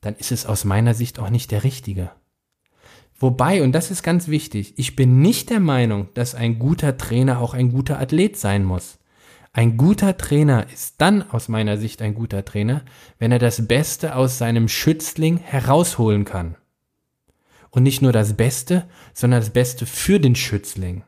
dann 0.00 0.16
ist 0.16 0.32
es 0.32 0.46
aus 0.46 0.64
meiner 0.64 0.94
Sicht 0.94 1.18
auch 1.18 1.30
nicht 1.30 1.50
der 1.50 1.64
richtige. 1.64 2.10
Wobei, 3.18 3.62
und 3.62 3.72
das 3.72 3.90
ist 3.90 4.02
ganz 4.02 4.28
wichtig, 4.28 4.74
ich 4.78 4.96
bin 4.96 5.20
nicht 5.20 5.50
der 5.50 5.60
Meinung, 5.60 6.08
dass 6.14 6.34
ein 6.34 6.58
guter 6.58 6.96
Trainer 6.96 7.40
auch 7.40 7.52
ein 7.52 7.70
guter 7.70 8.00
Athlet 8.00 8.38
sein 8.38 8.64
muss. 8.64 8.98
Ein 9.52 9.76
guter 9.76 10.16
Trainer 10.16 10.66
ist 10.72 10.94
dann 10.98 11.28
aus 11.28 11.48
meiner 11.48 11.76
Sicht 11.76 12.00
ein 12.02 12.14
guter 12.14 12.44
Trainer, 12.44 12.82
wenn 13.18 13.32
er 13.32 13.38
das 13.38 13.66
Beste 13.66 14.14
aus 14.14 14.38
seinem 14.38 14.68
Schützling 14.68 15.38
herausholen 15.38 16.24
kann. 16.24 16.56
Und 17.70 17.82
nicht 17.82 18.00
nur 18.00 18.12
das 18.12 18.36
Beste, 18.36 18.88
sondern 19.12 19.40
das 19.40 19.50
Beste 19.50 19.86
für 19.86 20.18
den 20.18 20.34
Schützling. 20.34 21.04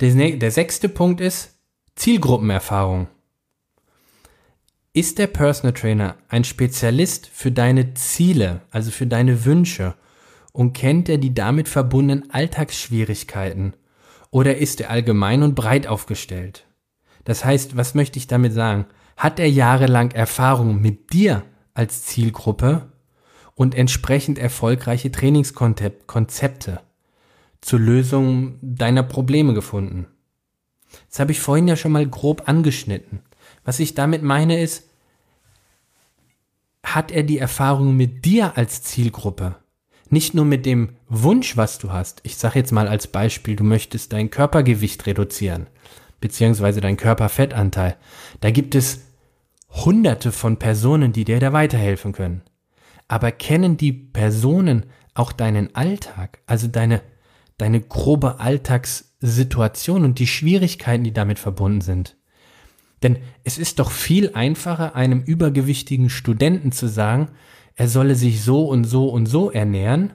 Der, 0.00 0.50
sechste 0.50 0.88
Punkt 0.88 1.20
ist 1.20 1.58
Zielgruppenerfahrung. 1.94 3.08
Ist 5.00 5.18
der 5.18 5.28
Personal 5.28 5.72
Trainer 5.72 6.16
ein 6.28 6.44
Spezialist 6.44 7.26
für 7.26 7.50
deine 7.50 7.94
Ziele, 7.94 8.60
also 8.70 8.90
für 8.90 9.06
deine 9.06 9.46
Wünsche 9.46 9.94
und 10.52 10.74
kennt 10.74 11.08
er 11.08 11.16
die 11.16 11.32
damit 11.32 11.70
verbundenen 11.70 12.30
Alltagsschwierigkeiten 12.30 13.72
oder 14.30 14.58
ist 14.58 14.78
er 14.82 14.90
allgemein 14.90 15.42
und 15.42 15.54
breit 15.54 15.86
aufgestellt? 15.86 16.66
Das 17.24 17.46
heißt, 17.46 17.78
was 17.78 17.94
möchte 17.94 18.18
ich 18.18 18.26
damit 18.26 18.52
sagen? 18.52 18.84
Hat 19.16 19.40
er 19.40 19.48
jahrelang 19.48 20.10
Erfahrung 20.10 20.82
mit 20.82 21.14
dir 21.14 21.44
als 21.72 22.02
Zielgruppe 22.02 22.92
und 23.54 23.74
entsprechend 23.74 24.38
erfolgreiche 24.38 25.10
Trainingskonzepte 25.10 26.82
zur 27.62 27.80
Lösung 27.80 28.58
deiner 28.60 29.04
Probleme 29.04 29.54
gefunden? 29.54 30.08
Das 31.08 31.20
habe 31.20 31.32
ich 31.32 31.40
vorhin 31.40 31.68
ja 31.68 31.76
schon 31.76 31.92
mal 31.92 32.06
grob 32.06 32.42
angeschnitten. 32.50 33.22
Was 33.64 33.80
ich 33.80 33.94
damit 33.94 34.22
meine 34.22 34.60
ist, 34.60 34.89
hat 36.82 37.10
er 37.10 37.22
die 37.22 37.38
Erfahrung 37.38 37.96
mit 37.96 38.24
dir 38.24 38.56
als 38.56 38.82
Zielgruppe? 38.82 39.56
Nicht 40.08 40.34
nur 40.34 40.44
mit 40.44 40.66
dem 40.66 40.96
Wunsch, 41.08 41.56
was 41.56 41.78
du 41.78 41.92
hast. 41.92 42.20
Ich 42.24 42.36
sage 42.36 42.58
jetzt 42.58 42.72
mal 42.72 42.88
als 42.88 43.06
Beispiel, 43.06 43.54
du 43.54 43.62
möchtest 43.62 44.12
dein 44.12 44.30
Körpergewicht 44.30 45.06
reduzieren, 45.06 45.68
beziehungsweise 46.20 46.80
dein 46.80 46.96
Körperfettanteil. 46.96 47.96
Da 48.40 48.50
gibt 48.50 48.74
es 48.74 49.02
hunderte 49.68 50.32
von 50.32 50.58
Personen, 50.58 51.12
die 51.12 51.24
dir 51.24 51.38
da 51.38 51.52
weiterhelfen 51.52 52.12
können. 52.12 52.42
Aber 53.06 53.30
kennen 53.30 53.76
die 53.76 53.92
Personen 53.92 54.86
auch 55.14 55.32
deinen 55.32 55.74
Alltag, 55.74 56.40
also 56.46 56.66
deine, 56.66 57.02
deine 57.56 57.80
grobe 57.80 58.40
Alltagssituation 58.40 60.04
und 60.04 60.18
die 60.18 60.26
Schwierigkeiten, 60.26 61.04
die 61.04 61.12
damit 61.12 61.38
verbunden 61.38 61.82
sind? 61.82 62.16
Denn 63.02 63.18
es 63.44 63.58
ist 63.58 63.78
doch 63.78 63.90
viel 63.90 64.34
einfacher, 64.34 64.94
einem 64.94 65.22
übergewichtigen 65.22 66.10
Studenten 66.10 66.72
zu 66.72 66.86
sagen, 66.86 67.28
er 67.74 67.88
solle 67.88 68.14
sich 68.14 68.42
so 68.42 68.66
und 68.66 68.84
so 68.84 69.08
und 69.08 69.26
so 69.26 69.50
ernähren. 69.50 70.12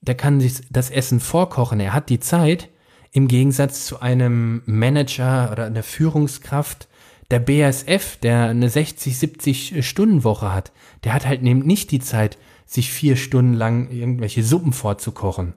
Der 0.00 0.14
kann 0.14 0.40
sich 0.40 0.60
das 0.70 0.90
Essen 0.90 1.18
vorkochen, 1.18 1.80
er 1.80 1.92
hat 1.92 2.10
die 2.10 2.20
Zeit, 2.20 2.68
im 3.10 3.28
Gegensatz 3.28 3.86
zu 3.86 4.00
einem 4.00 4.62
Manager 4.66 5.50
oder 5.52 5.66
einer 5.66 5.84
Führungskraft, 5.84 6.88
der 7.30 7.38
BASF, 7.38 8.18
der 8.18 8.48
eine 8.48 8.68
60, 8.68 9.18
70 9.18 9.86
Stunden 9.86 10.24
Woche 10.24 10.52
hat, 10.52 10.72
der 11.04 11.14
hat 11.14 11.26
halt 11.26 11.42
eben 11.42 11.60
nicht 11.60 11.90
die 11.90 12.00
Zeit, 12.00 12.38
sich 12.66 12.90
vier 12.90 13.16
Stunden 13.16 13.54
lang 13.54 13.90
irgendwelche 13.90 14.42
Suppen 14.42 14.72
vorzukochen. 14.72 15.54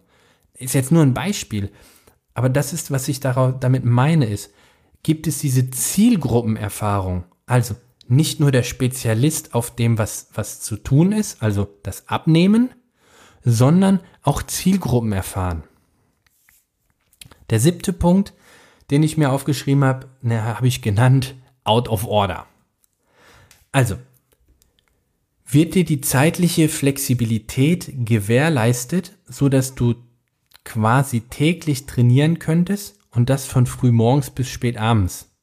Ist 0.54 0.76
jetzt 0.76 0.92
nur 0.92 1.04
ein 1.04 1.14
Beispiel. 1.14 1.72
Aber 2.34 2.50
das 2.50 2.74
ist, 2.74 2.92
was 2.92 3.08
ich 3.08 3.20
darauf, 3.20 3.60
damit 3.60 3.86
meine, 3.86 4.26
ist, 4.26 4.52
gibt 5.08 5.26
es 5.26 5.38
diese 5.38 5.70
Zielgruppenerfahrung. 5.72 7.24
Also 7.46 7.78
nicht 8.10 8.42
nur 8.42 8.52
der 8.52 8.64
Spezialist 8.64 9.54
auf 9.54 9.74
dem, 9.74 9.98
was, 9.98 10.28
was 10.34 10.60
zu 10.60 10.76
tun 10.76 11.14
ist, 11.14 11.42
also 11.42 11.66
das 11.82 12.10
Abnehmen, 12.10 12.72
sondern 13.42 14.02
auch 14.22 14.44
Zielgruppen 14.44 15.14
erfahren. 15.14 15.64
Der 17.50 17.62
siebte 17.62 17.94
Punkt, 17.94 18.34
den 18.92 19.02
ich 19.02 19.16
mir 19.16 19.32
aufgeschrieben 19.32 19.86
habe, 19.86 20.10
ne, 20.22 20.44
habe 20.44 20.68
ich 20.68 20.82
genannt 20.82 21.36
Out 21.64 21.88
of 21.88 22.04
Order. 22.04 22.46
Also, 23.72 23.96
wird 25.46 25.76
dir 25.76 25.86
die 25.86 26.02
zeitliche 26.02 26.68
Flexibilität 26.68 27.94
gewährleistet, 27.96 29.14
so 29.26 29.48
dass 29.48 29.74
du 29.74 29.96
quasi 30.66 31.22
täglich 31.22 31.86
trainieren 31.86 32.40
könntest 32.40 32.97
und 33.18 33.30
das 33.30 33.46
von 33.46 33.66
früh 33.66 33.92
morgens 33.92 34.30
bis 34.30 34.48
spät 34.48 34.78
abends. 34.78 35.36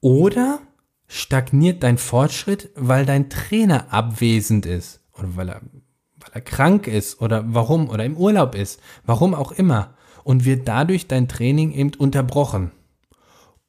Oder 0.00 0.60
stagniert 1.08 1.82
dein 1.82 1.96
Fortschritt, 1.96 2.70
weil 2.76 3.06
dein 3.06 3.30
Trainer 3.30 3.92
abwesend 3.92 4.66
ist 4.66 5.00
oder 5.14 5.36
weil 5.36 5.48
er, 5.48 5.62
weil 5.62 6.30
er 6.32 6.40
krank 6.42 6.86
ist 6.86 7.20
oder 7.22 7.44
warum 7.46 7.88
oder 7.88 8.04
im 8.04 8.16
Urlaub 8.16 8.54
ist, 8.54 8.78
warum 9.06 9.34
auch 9.34 9.52
immer 9.52 9.94
und 10.22 10.44
wird 10.44 10.68
dadurch 10.68 11.08
dein 11.08 11.28
Training 11.28 11.72
eben 11.72 11.94
unterbrochen. 11.94 12.72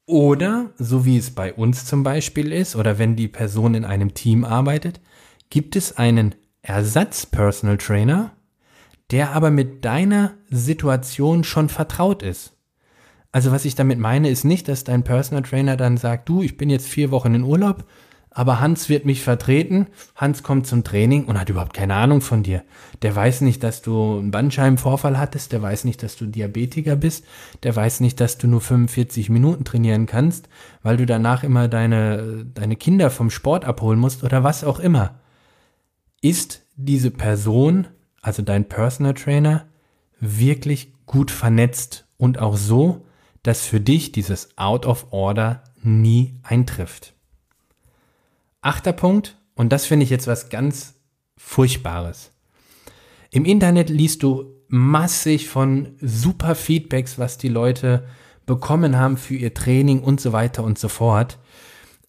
Oder, 0.05 0.72
so 0.77 1.05
wie 1.05 1.17
es 1.17 1.32
bei 1.32 1.53
uns 1.53 1.86
zum 1.86 2.03
Beispiel 2.03 2.51
ist, 2.51 2.75
oder 2.75 3.00
wenn 3.00 3.15
die 3.15 3.27
Person 3.27 3.74
in 3.74 3.86
einem 3.86 4.13
Team 4.13 4.44
arbeitet, 4.44 5.00
gibt 5.50 5.75
es 5.75 5.98
einen 5.98 6.36
Ersatz-Personal 6.62 7.77
Trainer, 7.77 8.36
der 9.12 9.32
aber 9.32 9.50
mit 9.50 9.84
deiner 9.86 10.34
Situation 10.50 11.44
schon 11.44 11.70
vertraut 11.70 12.22
ist. 12.22 12.55
Also 13.36 13.51
was 13.51 13.65
ich 13.65 13.75
damit 13.75 14.00
meine, 14.00 14.30
ist 14.30 14.46
nicht, 14.46 14.70
dass 14.70 14.86
dein 14.86 15.04
Personal 15.04 15.44
Trainer 15.44 15.75
dann 15.75 15.98
sagt, 15.98 16.30
du, 16.30 16.42
ich 16.42 16.56
bin 16.56 16.70
jetzt 16.70 16.88
vier 16.88 17.12
Wochen 17.12 17.36
in 17.36 17.44
Urlaub, 17.44 17.84
aber 18.32 18.62
Hans 18.62 18.88
wird 18.88 19.04
mich 19.04 19.24
vertreten. 19.24 19.88
Hans 20.15 20.42
kommt 20.42 20.68
zum 20.68 20.86
Training 20.86 21.25
und 21.25 21.38
hat 21.38 21.50
überhaupt 21.50 21.74
keine 21.74 21.96
Ahnung 21.96 22.22
von 22.22 22.44
dir. 22.44 22.63
Der 23.01 23.13
weiß 23.13 23.42
nicht, 23.42 23.62
dass 23.62 23.82
du 23.82 24.20
einen 24.20 24.32
Bandscheibenvorfall 24.32 25.20
hattest, 25.20 25.51
der 25.51 25.62
weiß 25.62 25.84
nicht, 25.84 26.01
dass 26.01 26.15
du 26.15 26.27
Diabetiker 26.27 26.96
bist, 26.96 27.25
der 27.63 27.75
weiß 27.75 28.00
nicht, 28.00 28.22
dass 28.22 28.38
du 28.38 28.48
nur 28.48 28.62
45 28.62 29.30
Minuten 29.30 29.65
trainieren 29.65 30.06
kannst, 30.06 30.48
weil 30.82 30.96
du 30.96 31.06
danach 31.06 31.44
immer 31.44 31.68
deine, 31.68 32.46
deine 32.54 32.77
Kinder 32.77 33.10
vom 33.10 33.30
Sport 33.30 33.65
abholen 33.65 34.00
musst 34.00 34.24
oder 34.24 34.46
was 34.46 34.63
auch 34.63 34.80
immer. 34.80 35.20
Ist 36.22 36.62
diese 36.77 37.12
Person, 37.12 37.88
also 38.22 38.44
dein 38.44 38.70
Personal 38.70 39.13
Trainer, 39.13 39.65
wirklich 40.22 40.94
gut 41.06 41.32
vernetzt 41.32 42.08
und 42.15 42.39
auch 42.39 42.56
so, 42.56 43.05
dass 43.48 43.66
für 43.66 43.80
dich 43.80 44.12
dieses 44.12 44.58
Out 44.58 44.86
of 44.86 45.08
Order 45.12 45.64
nie 45.84 46.36
eintrifft. 46.42 47.14
Achter 48.62 48.92
Punkt, 48.92 49.38
und 49.54 49.72
das 49.72 49.86
finde 49.86 50.04
ich 50.04 50.10
jetzt 50.10 50.25
was 50.25 50.50
ganz 50.50 50.96
Furchtbares. 51.38 52.32
Im 53.30 53.46
Internet 53.46 53.90
liest 53.90 54.24
du 54.24 54.56
massig 54.68 55.48
von 55.48 55.96
super 56.02 56.56
Feedbacks, 56.56 57.20
was 57.20 57.38
die 57.38 57.50
Leute 57.50 58.06
bekommen 58.48 58.98
haben 58.98 59.18
für 59.18 59.36
ihr 59.36 59.54
Training 59.54 60.02
und 60.02 60.20
so 60.20 60.34
weiter 60.34 60.64
und 60.64 60.80
so 60.80 60.88
fort. 60.88 61.38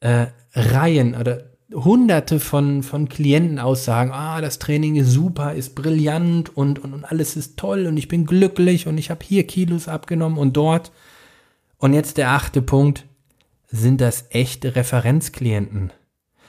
Äh, 0.00 0.28
Reihen 0.54 1.14
oder 1.14 1.50
hunderte 1.74 2.40
von, 2.40 2.82
von 2.82 3.08
Klienten 3.10 3.58
aussagen, 3.58 4.12
ah, 4.12 4.40
das 4.40 4.58
Training 4.58 4.96
ist 4.96 5.10
super, 5.10 5.52
ist 5.52 5.74
brillant 5.74 6.56
und, 6.56 6.78
und, 6.78 6.94
und 6.94 7.04
alles 7.04 7.36
ist 7.36 7.58
toll 7.58 7.86
und 7.86 7.98
ich 7.98 8.08
bin 8.08 8.24
glücklich 8.24 8.86
und 8.86 8.96
ich 8.96 9.10
habe 9.10 9.24
hier 9.24 9.46
Kilos 9.46 9.88
abgenommen 9.88 10.38
und 10.38 10.56
dort. 10.56 10.92
Und 11.78 11.92
jetzt 11.92 12.16
der 12.16 12.30
achte 12.30 12.62
Punkt. 12.62 13.06
Sind 13.68 14.00
das 14.00 14.26
echte 14.30 14.76
Referenzklienten? 14.76 15.92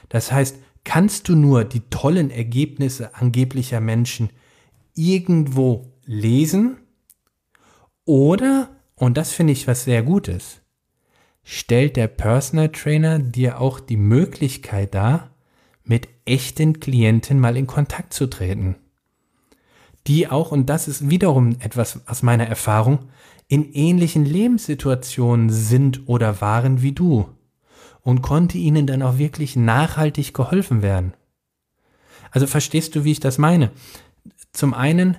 Das 0.10 0.32
heißt, 0.32 0.58
kannst 0.84 1.28
du 1.28 1.36
nur 1.36 1.66
die 1.66 1.82
tollen 1.90 2.30
Ergebnisse 2.30 3.16
angeblicher 3.16 3.82
Menschen 3.82 4.30
irgendwo 4.94 5.94
lesen? 6.06 6.78
Oder, 8.06 8.70
und 8.96 9.18
das 9.18 9.32
finde 9.32 9.54
ich 9.54 9.68
was 9.68 9.84
sehr 9.84 10.04
Gutes, 10.04 10.62
stellt 11.44 11.98
der 11.98 12.08
Personal 12.08 12.70
Trainer 12.70 13.20
dir 13.20 13.60
auch 13.60 13.80
die 13.80 13.98
Möglichkeit 13.98 14.94
dar, 14.96 15.32
mit 15.84 16.08
echten 16.26 16.80
Klienten 16.80 17.40
mal 17.40 17.58
in 17.58 17.68
Kontakt 17.68 18.14
zu 18.14 18.28
treten. 18.28 18.76
Die 20.08 20.30
auch, 20.30 20.52
und 20.52 20.70
das 20.70 20.88
ist 20.88 21.10
wiederum 21.10 21.58
etwas 21.60 22.08
aus 22.08 22.24
meiner 22.24 22.48
Erfahrung, 22.48 23.10
in 23.48 23.72
ähnlichen 23.72 24.26
Lebenssituationen 24.26 25.50
sind 25.50 26.08
oder 26.08 26.42
waren 26.42 26.82
wie 26.82 26.92
du. 26.92 27.30
und 28.08 28.22
konnte 28.22 28.58
ihnen 28.58 28.88
dann 28.88 29.02
auch 29.02 29.18
wirklich 29.18 29.58
nachhaltig 29.58 30.34
geholfen 30.34 30.82
werden. 30.82 31.14
Also 32.32 32.48
verstehst 32.48 32.96
du, 32.96 33.04
wie 33.04 33.12
ich 33.12 33.20
das 33.20 33.38
meine? 33.38 33.72
Zum 34.54 34.74
einen 34.74 35.18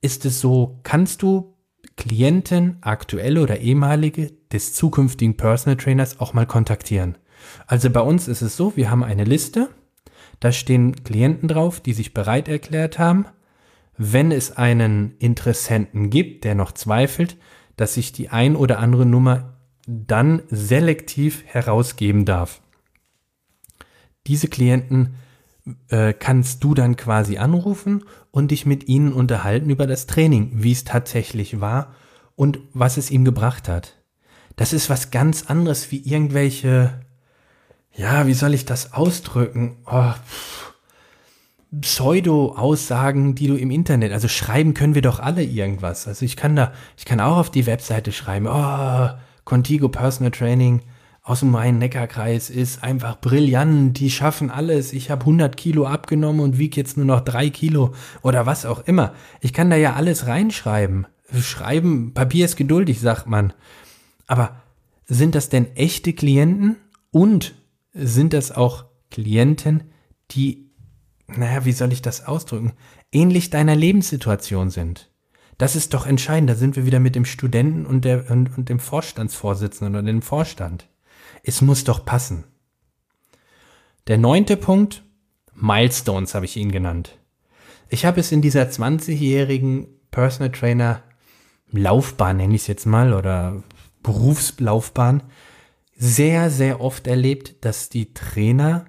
ist 0.00 0.24
es 0.24 0.40
so, 0.40 0.80
kannst 0.82 1.20
du 1.20 1.54
Klienten, 1.96 2.78
aktuelle 2.80 3.42
oder 3.42 3.60
ehemalige 3.60 4.32
des 4.50 4.72
zukünftigen 4.72 5.36
Personal 5.36 5.76
Trainers 5.76 6.20
auch 6.20 6.32
mal 6.32 6.46
kontaktieren. 6.46 7.18
Also 7.66 7.90
bei 7.90 8.00
uns 8.00 8.28
ist 8.28 8.40
es 8.40 8.56
so, 8.56 8.74
wir 8.74 8.90
haben 8.90 9.04
eine 9.04 9.24
Liste, 9.24 9.68
da 10.40 10.52
stehen 10.52 11.04
Klienten 11.04 11.48
drauf, 11.48 11.80
die 11.80 11.92
sich 11.92 12.14
bereit 12.14 12.48
erklärt 12.48 12.98
haben, 12.98 13.26
wenn 13.98 14.32
es 14.32 14.56
einen 14.56 15.16
Interessenten 15.18 16.08
gibt, 16.08 16.44
der 16.44 16.54
noch 16.54 16.72
zweifelt, 16.72 17.36
dass 17.76 17.96
ich 17.96 18.12
die 18.12 18.30
ein 18.30 18.56
oder 18.56 18.78
andere 18.78 19.04
Nummer 19.04 19.58
dann 19.86 20.42
selektiv 20.48 21.44
herausgeben 21.46 22.24
darf. 22.24 22.60
Diese 24.26 24.48
Klienten 24.48 25.14
äh, 25.88 26.12
kannst 26.12 26.62
du 26.64 26.74
dann 26.74 26.96
quasi 26.96 27.38
anrufen 27.38 28.04
und 28.30 28.50
dich 28.50 28.66
mit 28.66 28.88
ihnen 28.88 29.12
unterhalten 29.12 29.70
über 29.70 29.86
das 29.86 30.06
Training, 30.06 30.50
wie 30.54 30.72
es 30.72 30.84
tatsächlich 30.84 31.60
war 31.60 31.94
und 32.36 32.58
was 32.72 32.96
es 32.96 33.10
ihm 33.10 33.24
gebracht 33.24 33.68
hat. 33.68 33.96
Das 34.56 34.72
ist 34.72 34.90
was 34.90 35.10
ganz 35.10 35.44
anderes 35.46 35.90
wie 35.90 36.00
irgendwelche, 36.00 37.00
ja, 37.94 38.26
wie 38.26 38.34
soll 38.34 38.54
ich 38.54 38.64
das 38.64 38.92
ausdrücken? 38.92 39.78
Oh, 39.86 40.12
Pseudo-Aussagen, 41.80 43.34
die 43.34 43.46
du 43.46 43.56
im 43.56 43.70
Internet, 43.70 44.12
also 44.12 44.28
schreiben 44.28 44.74
können 44.74 44.94
wir 44.94 45.02
doch 45.02 45.20
alle 45.20 45.42
irgendwas. 45.42 46.08
Also 46.08 46.24
ich 46.24 46.36
kann 46.36 46.56
da, 46.56 46.72
ich 46.96 47.04
kann 47.04 47.20
auch 47.20 47.36
auf 47.36 47.50
die 47.50 47.66
Webseite 47.66 48.12
schreiben, 48.12 48.46
oh, 48.46 49.10
Contigo 49.44 49.88
Personal 49.88 50.30
Training, 50.30 50.82
aus 51.28 51.40
dem 51.40 51.50
Main-Neckar-Kreis 51.50 52.48
ist 52.48 52.82
einfach 52.82 53.20
brillant. 53.20 53.98
Die 53.98 54.10
schaffen 54.10 54.50
alles. 54.50 54.94
Ich 54.94 55.10
habe 55.10 55.20
100 55.20 55.58
Kilo 55.58 55.84
abgenommen 55.86 56.40
und 56.40 56.56
wiege 56.56 56.80
jetzt 56.80 56.96
nur 56.96 57.04
noch 57.04 57.20
drei 57.20 57.50
Kilo 57.50 57.92
oder 58.22 58.46
was 58.46 58.64
auch 58.64 58.80
immer. 58.86 59.12
Ich 59.42 59.52
kann 59.52 59.68
da 59.68 59.76
ja 59.76 59.92
alles 59.92 60.26
reinschreiben. 60.26 61.06
Schreiben, 61.38 62.14
Papier 62.14 62.46
ist 62.46 62.56
geduldig, 62.56 63.00
sagt 63.00 63.26
man. 63.26 63.52
Aber 64.26 64.62
sind 65.04 65.34
das 65.34 65.50
denn 65.50 65.76
echte 65.76 66.14
Klienten 66.14 66.76
und 67.10 67.54
sind 67.92 68.32
das 68.32 68.50
auch 68.50 68.86
Klienten, 69.10 69.82
die, 70.30 70.67
naja, 71.28 71.64
wie 71.64 71.72
soll 71.72 71.92
ich 71.92 72.02
das 72.02 72.26
ausdrücken, 72.26 72.72
ähnlich 73.12 73.50
deiner 73.50 73.76
Lebenssituation 73.76 74.70
sind? 74.70 75.10
Das 75.58 75.74
ist 75.74 75.92
doch 75.92 76.06
entscheidend. 76.06 76.48
Da 76.48 76.54
sind 76.54 76.76
wir 76.76 76.86
wieder 76.86 77.00
mit 77.00 77.16
dem 77.16 77.24
Studenten 77.24 77.84
und, 77.84 78.04
der, 78.04 78.30
und, 78.30 78.56
und 78.56 78.68
dem 78.68 78.78
Vorstandsvorsitzenden 78.78 79.96
oder 79.96 80.06
dem 80.06 80.22
Vorstand. 80.22 80.88
Es 81.42 81.60
muss 81.60 81.84
doch 81.84 82.04
passen. 82.04 82.44
Der 84.06 84.18
neunte 84.18 84.56
Punkt, 84.56 85.02
Milestones 85.54 86.34
habe 86.34 86.46
ich 86.46 86.56
ihn 86.56 86.72
genannt. 86.72 87.18
Ich 87.90 88.04
habe 88.04 88.20
es 88.20 88.32
in 88.32 88.40
dieser 88.40 88.62
20-jährigen 88.62 89.88
Personal 90.10 90.52
Trainer 90.52 91.02
Laufbahn, 91.70 92.38
nenne 92.38 92.54
ich 92.54 92.62
es 92.62 92.66
jetzt 92.68 92.86
mal, 92.86 93.12
oder 93.12 93.62
Berufslaufbahn, 94.02 95.22
sehr, 95.96 96.50
sehr 96.50 96.80
oft 96.80 97.06
erlebt, 97.06 97.64
dass 97.64 97.88
die 97.88 98.14
Trainer 98.14 98.86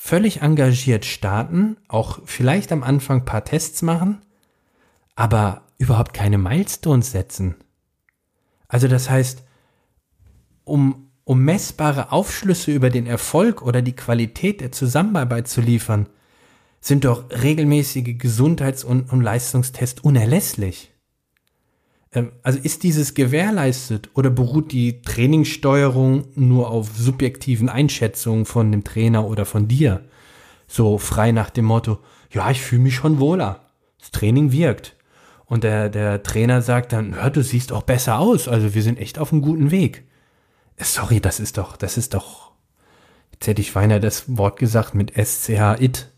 völlig 0.00 0.42
engagiert 0.42 1.04
starten, 1.04 1.76
auch 1.88 2.20
vielleicht 2.24 2.70
am 2.70 2.84
Anfang 2.84 3.22
ein 3.22 3.24
paar 3.24 3.44
Tests 3.44 3.82
machen, 3.82 4.22
aber 5.16 5.62
überhaupt 5.76 6.14
keine 6.14 6.38
Milestones 6.38 7.10
setzen. 7.10 7.56
Also 8.68 8.86
das 8.86 9.10
heißt, 9.10 9.42
um 10.62 11.10
um 11.24 11.44
messbare 11.44 12.10
Aufschlüsse 12.10 12.70
über 12.70 12.88
den 12.88 13.06
Erfolg 13.06 13.60
oder 13.60 13.82
die 13.82 13.94
Qualität 13.94 14.62
der 14.62 14.72
Zusammenarbeit 14.72 15.46
zu 15.46 15.60
liefern, 15.60 16.08
sind 16.80 17.04
doch 17.04 17.28
regelmäßige 17.30 18.16
Gesundheits- 18.16 18.82
und, 18.82 19.12
und 19.12 19.20
Leistungstests 19.20 20.00
unerlässlich. 20.00 20.90
Ähm, 22.18 22.32
also 22.42 22.58
ist 22.58 22.82
dieses 22.82 23.14
gewährleistet 23.14 24.10
oder 24.14 24.30
beruht 24.30 24.72
die 24.72 25.02
Trainingssteuerung 25.02 26.24
nur 26.34 26.70
auf 26.70 26.90
subjektiven 26.96 27.68
Einschätzungen 27.68 28.44
von 28.44 28.72
dem 28.72 28.84
Trainer 28.84 29.26
oder 29.26 29.44
von 29.44 29.68
dir? 29.68 30.04
So 30.66 30.98
frei 30.98 31.32
nach 31.32 31.50
dem 31.50 31.64
Motto, 31.64 31.98
ja, 32.30 32.50
ich 32.50 32.60
fühle 32.60 32.82
mich 32.82 32.94
schon 32.94 33.20
wohler. 33.20 33.60
Das 33.98 34.10
Training 34.10 34.52
wirkt. 34.52 34.96
Und 35.46 35.64
der, 35.64 35.88
der 35.88 36.22
Trainer 36.22 36.60
sagt 36.60 36.92
dann, 36.92 37.14
hör, 37.14 37.30
du 37.30 37.42
siehst 37.42 37.72
auch 37.72 37.82
besser 37.82 38.18
aus, 38.18 38.48
also 38.48 38.74
wir 38.74 38.82
sind 38.82 38.98
echt 38.98 39.18
auf 39.18 39.32
einem 39.32 39.40
guten 39.40 39.70
Weg. 39.70 40.04
Sorry, 40.76 41.20
das 41.20 41.40
ist 41.40 41.56
doch, 41.56 41.76
das 41.76 41.96
ist 41.96 42.12
doch, 42.12 42.52
jetzt 43.32 43.46
hätte 43.46 43.62
ich 43.62 43.72
beinahe 43.72 43.98
das 43.98 44.24
Wort 44.36 44.58
gesagt 44.58 44.94
mit 44.94 45.12
SCH 45.16 45.80
it. 45.80 46.10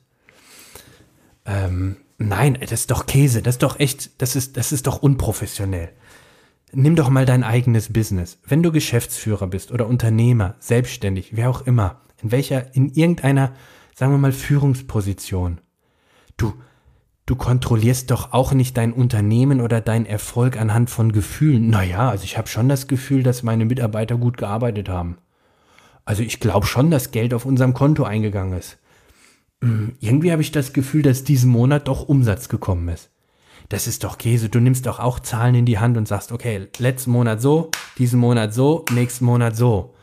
Ähm, 1.47 1.97
nein, 2.21 2.59
das 2.61 2.73
ist 2.73 2.91
doch 2.91 3.07
Käse, 3.07 3.43
das 3.43 3.55
ist 3.55 3.63
doch 3.63 3.81
echt, 3.81 4.23
das 4.23 4.37
ist, 4.37 4.57
das 4.57 4.73
ist 4.73 4.87
doch 4.87 5.03
unprofessionell. 5.03 5.91
Nimm 6.73 6.95
doch 6.95 7.09
mal 7.09 7.27
dein 7.27 7.43
eigenes 7.43 7.93
Business. 7.93 8.39
Wenn 8.47 8.63
du 8.63 8.71
Geschäftsführer 8.71 9.49
bist 9.49 9.73
oder 9.73 9.89
Unternehmer, 9.89 10.55
selbstständig, 10.61 11.37
wer 11.37 11.51
auch 11.51 11.63
immer, 11.63 12.01
in 12.23 12.31
welcher, 12.31 12.75
in 12.77 12.91
irgendeiner, 12.91 13.53
sagen 13.95 14.13
wir 14.13 14.19
mal, 14.19 14.33
Führungsposition. 14.33 15.61
Du, 16.37 16.55
du 17.27 17.35
kontrollierst 17.35 18.11
doch 18.11 18.33
auch 18.33 18.53
nicht 18.53 18.77
dein 18.77 18.93
Unternehmen 18.93 19.61
oder 19.61 19.81
deinen 19.81 20.07
Erfolg 20.07 20.61
anhand 20.61 20.91
von 20.91 21.11
Gefühlen. 21.11 21.71
Naja, 21.71 22.09
also 22.11 22.25
ich 22.25 22.39
habe 22.39 22.47
schon 22.47 22.69
das 22.69 22.87
Gefühl, 22.87 23.25
dass 23.25 23.43
meine 23.43 23.65
Mitarbeiter 23.65 24.17
gut 24.17 24.37
gearbeitet 24.37 24.89
haben. 24.89 25.19
Also 26.05 26.23
ich 26.23 26.39
glaube 26.41 26.67
schon, 26.67 26.91
dass 26.91 27.11
Geld 27.11 27.35
auf 27.35 27.47
unserem 27.47 27.75
Konto 27.75 28.05
eingegangen 28.05 28.59
ist. 28.59 28.79
Hm, 29.63 29.95
irgendwie 30.01 30.33
habe 30.33 30.43
ich 30.43 30.53
das 30.53 30.73
Gefühl, 30.73 31.03
dass 31.03 31.25
diesen 31.25 31.51
Monat 31.51 31.89
doch 31.89 32.09
Umsatz 32.09 32.49
gekommen 32.49 32.89
ist. 32.89 33.11
Das 33.69 33.87
ist 33.87 34.05
doch 34.05 34.19
Käse. 34.19 34.49
Du 34.49 34.59
nimmst 34.59 34.87
doch 34.87 34.99
auch 34.99 35.21
Zahlen 35.21 35.55
in 35.55 35.67
die 35.67 35.79
Hand 35.79 35.97
und 35.97 36.09
sagst, 36.09 36.33
okay, 36.33 36.69
letzten 36.79 37.13
Monat 37.13 37.41
so, 37.41 37.71
diesen 37.99 38.19
Monat 38.19 38.53
so, 38.55 38.85
nächsten 38.93 39.25
Monat 39.25 39.57
so. 39.57 39.95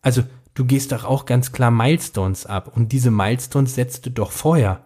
Also 0.00 0.22
du 0.54 0.64
gehst 0.64 0.92
doch 0.92 1.04
auch 1.04 1.26
ganz 1.26 1.52
klar 1.52 1.70
Milestones 1.70 2.46
ab 2.46 2.74
und 2.74 2.92
diese 2.92 3.10
Milestones 3.10 3.74
setzt 3.74 4.06
du 4.06 4.10
doch 4.10 4.32
vorher. 4.32 4.84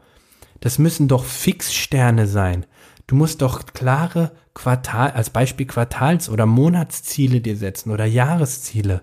Das 0.61 0.79
müssen 0.79 1.09
doch 1.09 1.25
Fixsterne 1.25 2.27
sein. 2.27 2.67
Du 3.07 3.15
musst 3.15 3.43
doch 3.43 3.67
klare 3.67 4.33
Quartal, 4.55 5.13
als 5.13 5.31
Beispiel 5.31 5.67
Quartals- 5.67 6.29
oder 6.29 6.47
Monatsziele 6.47 7.41
dir 7.41 7.57
setzen 7.57 7.93
oder 7.93 8.07
Jahresziele. 8.07 9.03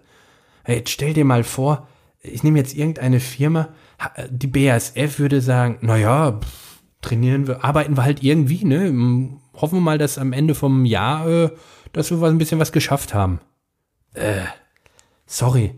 Hey, 0.63 0.78
jetzt 0.78 0.89
stell 0.89 1.13
dir 1.13 1.26
mal 1.26 1.43
vor, 1.43 1.88
ich 2.24 2.44
nehme 2.44 2.58
jetzt 2.58 2.76
irgendeine 2.76 3.20
Firma, 3.20 3.70
die 4.30 4.48
BASF 4.48 5.20
würde 5.20 5.42
sagen, 5.42 5.78
naja, 5.82 6.40
trainieren 7.02 7.48
wir, 7.48 7.64
arbeiten 7.64 7.98
wir 7.98 8.04
halt 8.04 8.24
irgendwie, 8.24 8.64
ne? 8.64 9.38
Hoffen 9.54 9.78
wir 9.78 9.82
mal, 9.82 9.98
dass 9.98 10.18
am 10.18 10.34
Ende 10.34 10.56
vom 10.56 10.86
Jahr, 10.86 11.28
äh, 11.28 11.52
dass 11.92 12.10
wir 12.10 12.24
ein 12.28 12.38
bisschen 12.38 12.60
was 12.60 12.72
geschafft 12.72 13.14
haben. 13.14 13.40
Äh, 14.14 14.42
sorry. 15.28 15.76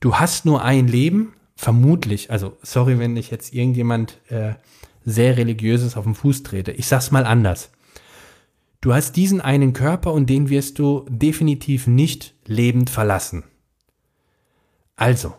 Du 0.00 0.16
hast 0.16 0.44
nur 0.44 0.64
ein 0.64 0.88
Leben, 0.88 1.34
vermutlich, 1.54 2.30
also 2.32 2.56
sorry, 2.62 2.98
wenn 2.98 3.16
ich 3.16 3.30
jetzt 3.30 3.54
irgendjemand 3.54 4.18
äh, 4.28 4.54
sehr 5.04 5.36
religiöses 5.36 5.96
auf 5.96 6.04
den 6.04 6.14
Fuß 6.14 6.42
trete. 6.42 6.72
Ich 6.72 6.86
sag's 6.86 7.12
mal 7.12 7.24
anders. 7.24 7.70
Du 8.80 8.92
hast 8.92 9.14
diesen 9.14 9.40
einen 9.40 9.72
Körper 9.72 10.12
und 10.12 10.28
den 10.28 10.48
wirst 10.48 10.80
du 10.80 11.06
definitiv 11.08 11.86
nicht 11.86 12.34
lebend 12.46 12.90
verlassen. 12.90 13.44
Also, 14.96 15.34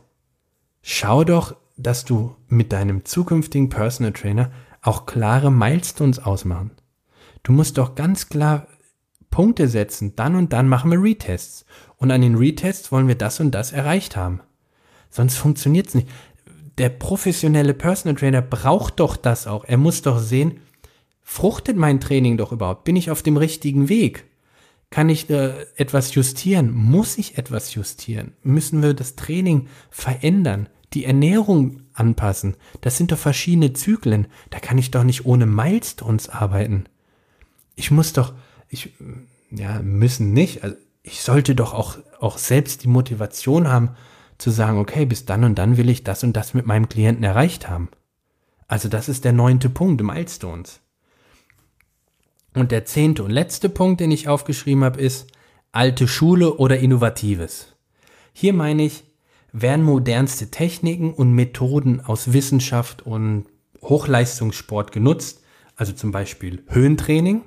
schau 0.84 1.24
doch, 1.24 1.56
dass 1.76 2.06
du 2.06 2.36
mit 2.48 2.72
deinem 2.72 3.04
zukünftigen 3.04 3.70
Personal 3.70 4.14
Trainer 4.14 4.52
auch 4.84 5.08
klare 5.08 5.52
Milestones 5.52 6.20
ausmachen. 6.20 6.70
Du 7.42 7.52
musst 7.52 7.80
doch 7.80 7.96
ganz 7.96 8.30
klar 8.30 8.68
Punkte 9.32 9.68
setzen, 9.68 10.16
dann 10.16 10.36
und 10.36 10.54
dann 10.54 10.70
machen 10.70 10.92
wir 10.92 11.02
Retests. 11.02 11.66
Und 11.98 12.12
an 12.12 12.22
den 12.22 12.36
Retests 12.36 12.92
wollen 12.92 13.08
wir 13.08 13.16
das 13.16 13.40
und 13.40 13.50
das 13.50 13.72
erreicht 13.72 14.16
haben. 14.16 14.42
Sonst 15.10 15.38
funktioniert's 15.38 15.96
nicht 15.96 16.08
der 16.78 16.90
professionelle 16.90 17.74
Personal 17.74 18.16
Trainer 18.16 18.42
braucht 18.42 19.00
doch 19.00 19.16
das 19.16 19.48
auch. 19.48 19.66
Er 19.66 19.78
muss 19.78 20.02
doch 20.02 20.20
sehen, 20.20 20.60
fruchtet 21.22 21.78
mein 21.78 22.00
Training 22.00 22.38
doch 22.38 22.52
überhaupt? 22.52 22.84
Bin 22.84 22.96
ich 22.96 23.12
auf 23.12 23.22
dem 23.22 23.38
richtigen 23.38 23.90
Weg? 23.90 24.26
Kann 24.94 25.10
ich 25.10 25.28
äh, 25.32 25.66
etwas 25.76 26.14
justieren? 26.14 26.72
Muss 26.72 27.18
ich 27.18 27.40
etwas 27.40 27.74
justieren? 27.74 28.34
Müssen 28.44 28.84
wir 28.84 28.94
das 28.94 29.16
Training 29.16 29.68
verändern? 29.90 30.70
Die 30.94 31.06
Ernährung 31.06 31.82
anpassen? 31.94 32.58
Das 32.82 32.96
sind 32.96 33.12
doch 33.12 33.18
verschiedene 33.18 33.74
Zyklen. 33.74 34.28
Da 34.52 34.60
kann 34.60 34.78
ich 34.78 34.92
doch 34.92 35.04
nicht 35.04 35.26
ohne 35.26 35.48
Milestones 35.48 36.30
arbeiten. 36.30 36.84
Ich 37.74 37.90
muss 37.90 38.14
doch, 38.14 38.36
ich, 38.70 38.94
ja, 39.50 39.82
müssen 39.82 40.32
nicht. 40.32 40.64
Also 40.64 40.76
ich 41.02 41.22
sollte 41.22 41.56
doch 41.56 41.74
auch, 41.74 41.98
auch 42.20 42.38
selbst 42.38 42.84
die 42.84 42.88
Motivation 42.88 43.68
haben, 43.68 43.96
zu 44.38 44.52
sagen, 44.52 44.78
okay, 44.78 45.08
bis 45.08 45.26
dann 45.26 45.44
und 45.44 45.56
dann 45.56 45.76
will 45.78 45.90
ich 45.90 46.04
das 46.04 46.24
und 46.24 46.34
das 46.34 46.54
mit 46.54 46.68
meinem 46.68 46.88
Klienten 46.88 47.24
erreicht 47.24 47.68
haben. 47.68 47.90
Also 48.68 48.90
das 48.90 49.10
ist 49.10 49.26
der 49.26 49.34
neunte 49.34 49.72
Punkt, 49.72 50.04
Milestones. 50.04 50.83
Und 52.56 52.72
der 52.72 52.86
zehnte 52.86 53.24
und 53.24 53.32
letzte 53.32 53.70
Punkt, 53.70 54.00
den 54.00 54.12
ich 54.12 54.28
aufgeschrieben 54.28 54.84
habe, 54.84 55.02
ist 55.02 55.28
alte 55.72 56.08
Schule 56.08 56.56
oder 56.58 56.78
Innovatives. 56.78 57.76
Hier 58.32 58.54
meine 58.54 58.84
ich, 58.84 59.04
werden 59.52 59.86
modernste 59.86 60.50
Techniken 60.50 61.14
und 61.14 61.34
Methoden 61.34 62.02
aus 62.02 62.34
Wissenschaft 62.34 63.04
und 63.04 63.46
Hochleistungssport 63.82 64.92
genutzt, 64.92 65.44
also 65.76 65.94
zum 65.94 66.12
Beispiel 66.12 66.64
Höhentraining, 66.68 67.44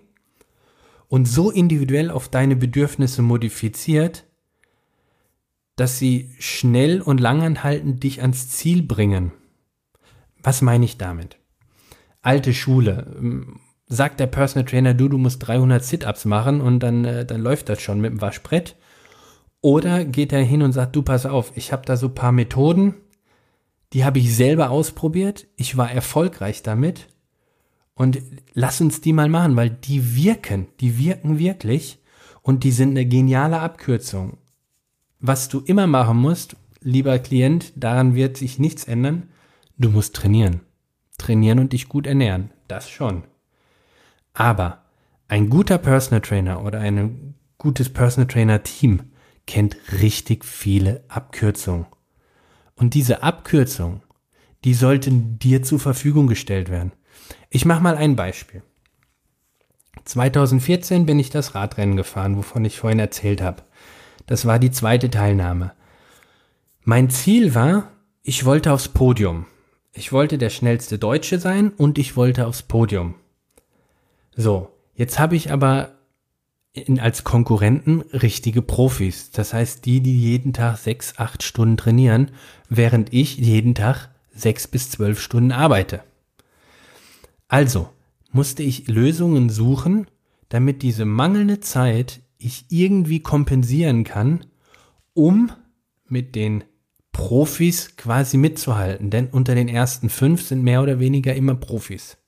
und 1.09 1.27
so 1.27 1.51
individuell 1.51 2.11
auf 2.11 2.29
deine 2.29 2.57
Bedürfnisse 2.57 3.23
modifiziert, 3.23 4.25
dass 5.77 5.99
sie 5.99 6.35
schnell 6.39 7.01
und 7.01 7.21
langanhaltend 7.21 8.03
dich 8.03 8.23
ans 8.23 8.51
Ziel 8.51 8.83
bringen. 8.83 9.33
Was 10.43 10.63
meine 10.63 10.85
ich 10.85 10.97
damit? 10.97 11.37
Alte 12.23 12.55
Schule. 12.55 13.53
Sagt 13.89 14.19
der 14.19 14.27
Personal 14.27 14.67
Trainer, 14.67 14.95
du, 14.95 15.09
du 15.09 15.19
musst 15.19 15.47
300 15.47 15.85
Sit-Ups 15.85 16.25
machen 16.25 16.61
und 16.61 16.81
dann, 16.81 17.05
äh, 17.05 17.25
dann 17.25 17.41
läuft 17.41 17.69
das 17.69 17.81
schon 17.81 18.01
mit 18.01 18.11
dem 18.11 18.21
Waschbrett. 18.21 18.77
Oder 19.61 20.05
geht 20.05 20.33
er 20.33 20.43
hin 20.43 20.63
und 20.63 20.73
sagt, 20.73 20.97
du, 20.97 21.03
pass 21.03 21.27
auf, 21.27 21.53
ich 21.57 21.73
habe 21.73 21.85
da 21.87 21.97
so 21.97 22.09
paar 22.09 22.33
Methoden, 22.33 22.95
die 23.93 24.05
habe 24.05 24.19
ich 24.19 24.35
selber 24.35 24.71
ausprobiert, 24.71 25.47
ich 25.57 25.77
war 25.77 25.91
erfolgreich 25.91 26.63
damit 26.63 27.09
und 27.95 28.21
lass 28.53 28.81
uns 28.81 29.01
die 29.01 29.13
mal 29.13 29.29
machen, 29.29 29.57
weil 29.57 29.71
die 29.71 30.17
wirken, 30.17 30.69
die 30.81 30.99
wirken 30.99 31.39
wirklich 31.39 31.99
und 32.43 32.63
die 32.63 32.71
sind 32.71 32.91
eine 32.91 33.07
geniale 33.07 33.59
Abkürzung. 33.59 34.39
Was 35.19 35.49
du 35.49 35.61
immer 35.61 35.87
machen 35.87 36.19
musst, 36.19 36.57
lieber 36.81 37.19
Klient, 37.19 37.73
daran 37.75 38.15
wird 38.15 38.37
sich 38.37 38.59
nichts 38.59 38.85
ändern, 38.85 39.31
du 39.79 39.91
musst 39.91 40.15
trainieren. 40.15 40.61
Trainieren 41.19 41.59
und 41.59 41.73
dich 41.73 41.89
gut 41.89 42.07
ernähren, 42.07 42.51
das 42.69 42.91
schon. 42.91 43.25
Aber 44.37 44.83
ein 45.29 45.49
guter 45.49 45.79
Personal 45.79 46.21
Trainer 46.21 46.63
oder 46.63 46.79
ein 46.79 47.35
gutes 47.57 47.89
Personal 47.89 48.29
Trainer 48.29 48.63
Team 48.63 49.05
kennt 49.47 49.79
richtig 49.99 50.45
viele 50.45 51.03
Abkürzungen. 51.09 51.87
Und 52.75 52.93
diese 52.93 53.23
Abkürzungen, 53.23 54.03
die 54.63 54.75
sollten 54.75 55.39
dir 55.39 55.63
zur 55.63 55.81
Verfügung 55.81 56.27
gestellt 56.27 56.69
werden. 56.71 56.93
Ich 57.49 57.65
mache 57.65 57.83
mal 57.83 57.97
ein 57.97 58.15
Beispiel. 58.15 58.63
2014 60.05 61.07
bin 61.07 61.19
ich 61.19 61.31
das 61.31 61.55
Radrennen 61.55 61.97
gefahren, 61.97 62.37
wovon 62.37 62.63
ich 62.67 62.79
vorhin 62.79 62.99
erzählt 62.99 63.41
habe. 63.41 63.63
Das 64.27 64.45
war 64.45 64.59
die 64.59 64.71
zweite 64.71 65.09
Teilnahme. 65.09 65.73
Mein 66.85 67.09
Ziel 67.09 67.55
war, 67.55 67.91
ich 68.23 68.45
wollte 68.45 68.75
aufs 68.75 68.89
Podium. 68.89 69.47
Ich 69.95 70.13
wollte 70.13 70.37
der 70.37 70.51
schnellste 70.51 70.99
Deutsche 70.99 71.39
sein 71.39 71.71
und 71.71 71.97
ich 71.97 72.17
wollte 72.17 72.47
aufs 72.47 72.63
Podium. 72.63 73.15
So, 74.37 74.69
jetzt 74.95 75.19
habe 75.19 75.35
ich 75.35 75.51
aber 75.51 75.97
in, 76.75 77.01
als 77.01 77.25
Konkurrenten 77.25 78.03
richtige 78.13 78.61
Profis. 78.61 79.31
Das 79.31 79.55
heißt, 79.55 79.87
die, 79.87 80.01
die 80.01 80.21
jeden 80.21 80.53
Tag 80.53 80.77
sechs, 80.77 81.19
acht 81.19 81.43
Stunden 81.43 81.79
trainieren, 81.79 82.31
während 82.69 83.13
ich 83.15 83.39
jeden 83.39 83.75
Tag 83.75 84.11
sechs 84.31 84.69
bis 84.69 84.91
zwölf 84.91 85.21
Stunden 85.21 85.53
arbeite. 85.53 86.03
Also 87.49 87.89
musste 88.31 88.63
ich 88.63 88.89
Lösungen 88.89 89.49
suchen, 89.49 90.07
damit 90.51 90.83
diese 90.83 91.07
mangelnde 91.07 91.61
Zeit 91.61 92.21
ich 92.37 92.67
irgendwie 92.69 93.21
kompensieren 93.21 94.05
kann, 94.05 94.45
um 95.15 95.51
mit 96.07 96.35
den 96.35 96.65
Profis 97.13 97.97
quasi 97.97 98.37
mitzuhalten. 98.37 99.09
Denn 99.09 99.29
unter 99.29 99.55
den 99.55 99.69
ersten 99.69 100.11
fünf 100.11 100.43
sind 100.43 100.63
mehr 100.63 100.83
oder 100.83 101.01
weniger 101.01 101.35
immer 101.35 101.55
Profis. 101.55 102.19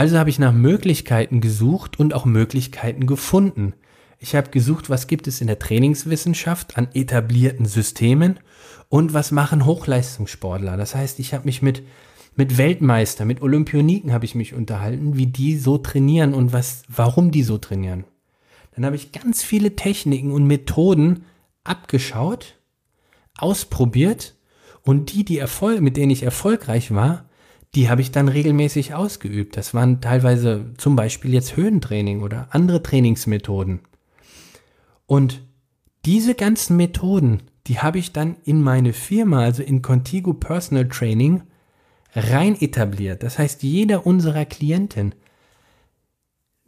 Also 0.00 0.16
habe 0.16 0.30
ich 0.30 0.38
nach 0.38 0.54
Möglichkeiten 0.54 1.42
gesucht 1.42 2.00
und 2.00 2.14
auch 2.14 2.24
Möglichkeiten 2.24 3.04
gefunden. 3.04 3.74
Ich 4.18 4.34
habe 4.34 4.48
gesucht, 4.48 4.88
was 4.88 5.08
gibt 5.08 5.26
es 5.26 5.42
in 5.42 5.46
der 5.46 5.58
Trainingswissenschaft 5.58 6.78
an 6.78 6.88
etablierten 6.94 7.66
Systemen 7.66 8.40
und 8.88 9.12
was 9.12 9.30
machen 9.30 9.66
Hochleistungssportler. 9.66 10.78
Das 10.78 10.94
heißt, 10.94 11.18
ich 11.18 11.34
habe 11.34 11.44
mich 11.44 11.60
mit 11.60 11.82
mit 12.34 12.56
Weltmeister, 12.56 13.26
mit 13.26 13.42
Olympioniken 13.42 14.14
habe 14.14 14.24
ich 14.24 14.34
mich 14.34 14.54
unterhalten, 14.54 15.18
wie 15.18 15.26
die 15.26 15.58
so 15.58 15.76
trainieren 15.76 16.32
und 16.32 16.54
was, 16.54 16.82
warum 16.88 17.30
die 17.30 17.42
so 17.42 17.58
trainieren. 17.58 18.04
Dann 18.74 18.86
habe 18.86 18.96
ich 18.96 19.12
ganz 19.12 19.42
viele 19.42 19.76
Techniken 19.76 20.30
und 20.30 20.46
Methoden 20.46 21.26
abgeschaut, 21.62 22.54
ausprobiert 23.36 24.34
und 24.80 25.12
die, 25.12 25.26
die 25.26 25.36
Erfolg, 25.36 25.82
mit 25.82 25.98
denen 25.98 26.10
ich 26.10 26.22
erfolgreich 26.22 26.94
war, 26.94 27.28
die 27.74 27.88
habe 27.88 28.00
ich 28.00 28.10
dann 28.10 28.28
regelmäßig 28.28 28.94
ausgeübt. 28.94 29.56
Das 29.56 29.74
waren 29.74 30.00
teilweise 30.00 30.72
zum 30.76 30.96
Beispiel 30.96 31.32
jetzt 31.32 31.56
Höhentraining 31.56 32.22
oder 32.22 32.48
andere 32.50 32.82
Trainingsmethoden. 32.82 33.80
Und 35.06 35.42
diese 36.04 36.34
ganzen 36.34 36.76
Methoden, 36.76 37.42
die 37.66 37.78
habe 37.78 37.98
ich 37.98 38.12
dann 38.12 38.36
in 38.44 38.62
meine 38.62 38.92
Firma, 38.92 39.40
also 39.42 39.62
in 39.62 39.82
Contigo 39.82 40.34
Personal 40.34 40.88
Training, 40.88 41.42
rein 42.14 42.60
etabliert. 42.60 43.22
Das 43.22 43.38
heißt, 43.38 43.62
jeder 43.62 44.06
unserer 44.06 44.44
Klienten 44.44 45.14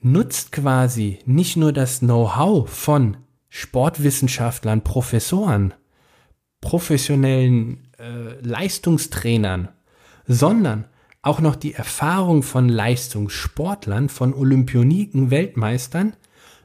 nutzt 0.00 0.52
quasi 0.52 1.18
nicht 1.24 1.56
nur 1.56 1.72
das 1.72 2.00
Know-how 2.00 2.68
von 2.68 3.16
Sportwissenschaftlern, 3.48 4.82
Professoren, 4.82 5.74
professionellen 6.60 7.88
äh, 7.98 8.40
Leistungstrainern, 8.40 9.68
sondern 10.26 10.84
auch 11.22 11.40
noch 11.40 11.56
die 11.56 11.74
Erfahrung 11.74 12.42
von 12.42 12.68
Leistungssportlern, 12.68 14.08
von 14.08 14.34
Olympioniken, 14.34 15.30
Weltmeistern, 15.30 16.14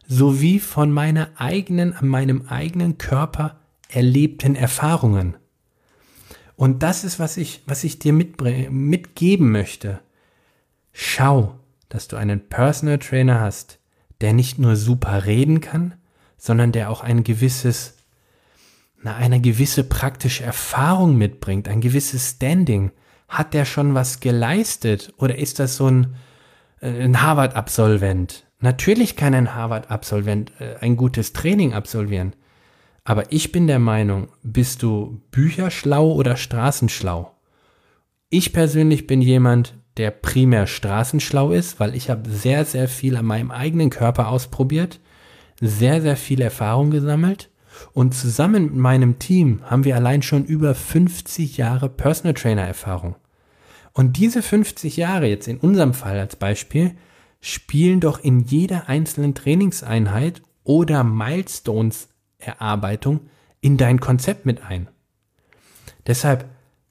sowie 0.08 0.60
von 0.60 0.92
meiner 0.92 1.30
eigenen, 1.36 1.94
an 1.94 2.08
meinem 2.08 2.48
eigenen 2.48 2.98
Körper 2.98 3.60
erlebten 3.90 4.56
Erfahrungen. 4.56 5.38
Und 6.56 6.82
das 6.82 7.04
ist, 7.04 7.20
was 7.20 7.38
ich, 7.38 7.62
was 7.68 7.84
ich 7.84 8.00
dir 8.00 8.14
mitgeben 8.14 9.52
möchte. 9.52 10.00
Schau, 10.92 11.60
dass 11.88 12.08
du 12.08 12.16
einen 12.16 12.50
Personal 12.50 12.98
Trainer 12.98 13.40
hast, 13.40 13.80
der 14.22 14.34
nicht 14.34 14.58
nur 14.58 14.76
super 14.76 15.26
reden 15.26 15.62
kann, 15.62 15.94
sondern 16.38 16.72
der 16.72 16.90
auch 16.90 17.02
ein 17.02 17.24
gewisses, 17.24 17.98
na, 19.04 19.16
eine 19.16 19.40
gewisse 19.40 19.84
praktische 19.84 20.44
Erfahrung 20.44 21.16
mitbringt, 21.16 21.68
ein 21.68 21.82
gewisses 21.82 22.32
Standing. 22.32 22.92
Hat 23.28 23.54
der 23.54 23.66
schon 23.66 23.94
was 23.94 24.20
geleistet 24.20 25.14
oder 25.18 25.38
ist 25.38 25.60
das 25.60 25.76
so 25.76 25.88
ein, 25.88 26.16
äh, 26.82 27.04
ein 27.04 27.22
Harvard-Absolvent? 27.22 28.46
Natürlich 28.60 29.16
kann 29.16 29.34
ein 29.34 29.54
Harvard-Absolvent 29.54 30.54
äh, 30.60 30.76
ein 30.80 30.96
gutes 30.98 31.34
Training 31.34 31.74
absolvieren. 31.74 32.34
Aber 33.04 33.32
ich 33.32 33.52
bin 33.52 33.68
der 33.68 33.80
Meinung, 33.80 34.30
bist 34.44 34.84
du 34.84 35.22
bücherschlau 35.32 36.12
oder 36.12 36.36
straßenschlau? 36.36 37.32
Ich 38.30 38.52
persönlich 38.52 39.08
bin 39.08 39.22
jemand, 39.22 39.76
der 39.96 40.12
primär 40.12 40.68
straßenschlau 40.68 41.52
ist, 41.52 41.80
weil 41.80 41.96
ich 41.96 42.10
habe 42.10 42.30
sehr, 42.30 42.66
sehr 42.66 42.88
viel 42.88 43.16
an 43.16 43.26
meinem 43.26 43.52
eigenen 43.52 43.90
Körper 43.90 44.28
ausprobiert, 44.28 45.00
sehr, 45.62 46.02
sehr 46.02 46.18
viel 46.18 46.42
Erfahrung 46.42 46.92
gesammelt 46.92 47.50
und 47.94 48.14
zusammen 48.14 48.66
mit 48.66 48.76
meinem 48.76 49.20
Team 49.20 49.62
haben 49.64 49.84
wir 49.84 49.96
allein 49.96 50.22
schon 50.22 50.46
über 50.46 50.76
50 50.76 51.58
Jahre 51.58 51.90
Personal 51.90 52.34
Trainer 52.34 52.64
Erfahrung. 52.64 53.16
Und 53.94 54.18
diese 54.18 54.42
50 54.42 54.98
Jahre 54.98 55.28
jetzt 55.28 55.48
in 55.48 55.58
unserem 55.58 55.94
Fall 55.94 56.20
als 56.20 56.36
Beispiel 56.36 56.96
spielen 57.42 58.00
doch 58.00 58.20
in 58.20 58.42
jeder 58.42 58.90
einzelnen 58.90 59.34
Trainingseinheit 59.34 60.42
oder 60.64 61.04
Milestones 61.04 62.10
Erarbeitung 62.38 63.22
in 63.62 63.78
dein 63.78 64.00
Konzept 64.00 64.46
mit 64.46 64.62
ein. 64.62 64.88
Deshalb 66.06 66.46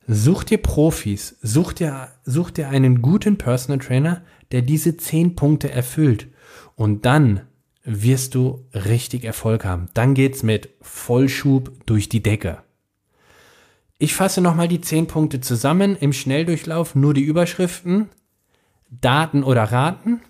such 0.06 0.44
dir 0.44 0.58
Profis, 0.58 1.36
such 1.42 1.72
dir, 1.74 2.08
such 2.24 2.50
dir 2.50 2.68
einen 2.68 3.02
guten 3.02 3.38
Personal 3.38 3.78
Trainer, 3.78 4.22
der 4.52 4.62
diese 4.62 4.96
zehn 4.96 5.34
Punkte 5.36 5.70
erfüllt. 5.70 6.28
Und 6.74 7.06
dann 7.06 7.42
wirst 7.86 8.34
du 8.34 8.66
richtig 8.74 9.24
Erfolg 9.24 9.64
haben. 9.64 9.88
Dann 9.94 10.14
geht's 10.14 10.42
mit 10.42 10.68
Vollschub 10.82 11.86
durch 11.86 12.08
die 12.08 12.22
Decke. 12.22 12.62
Ich 13.98 14.14
fasse 14.14 14.42
nochmal 14.42 14.68
die 14.68 14.82
zehn 14.82 15.06
Punkte 15.06 15.40
zusammen 15.40 15.96
im 15.96 16.12
Schnelldurchlauf, 16.12 16.94
nur 16.94 17.14
die 17.14 17.22
Überschriften. 17.22 18.10
Daten 18.90 19.42
oder 19.42 19.64
Raten, 19.64 20.20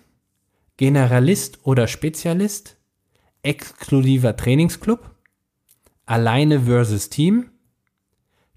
Generalist 0.77 1.59
oder 1.63 1.87
Spezialist, 1.87 2.77
exklusiver 3.43 4.35
Trainingsclub, 4.35 5.11
alleine 6.05 6.61
versus 6.61 7.09
Team, 7.09 7.51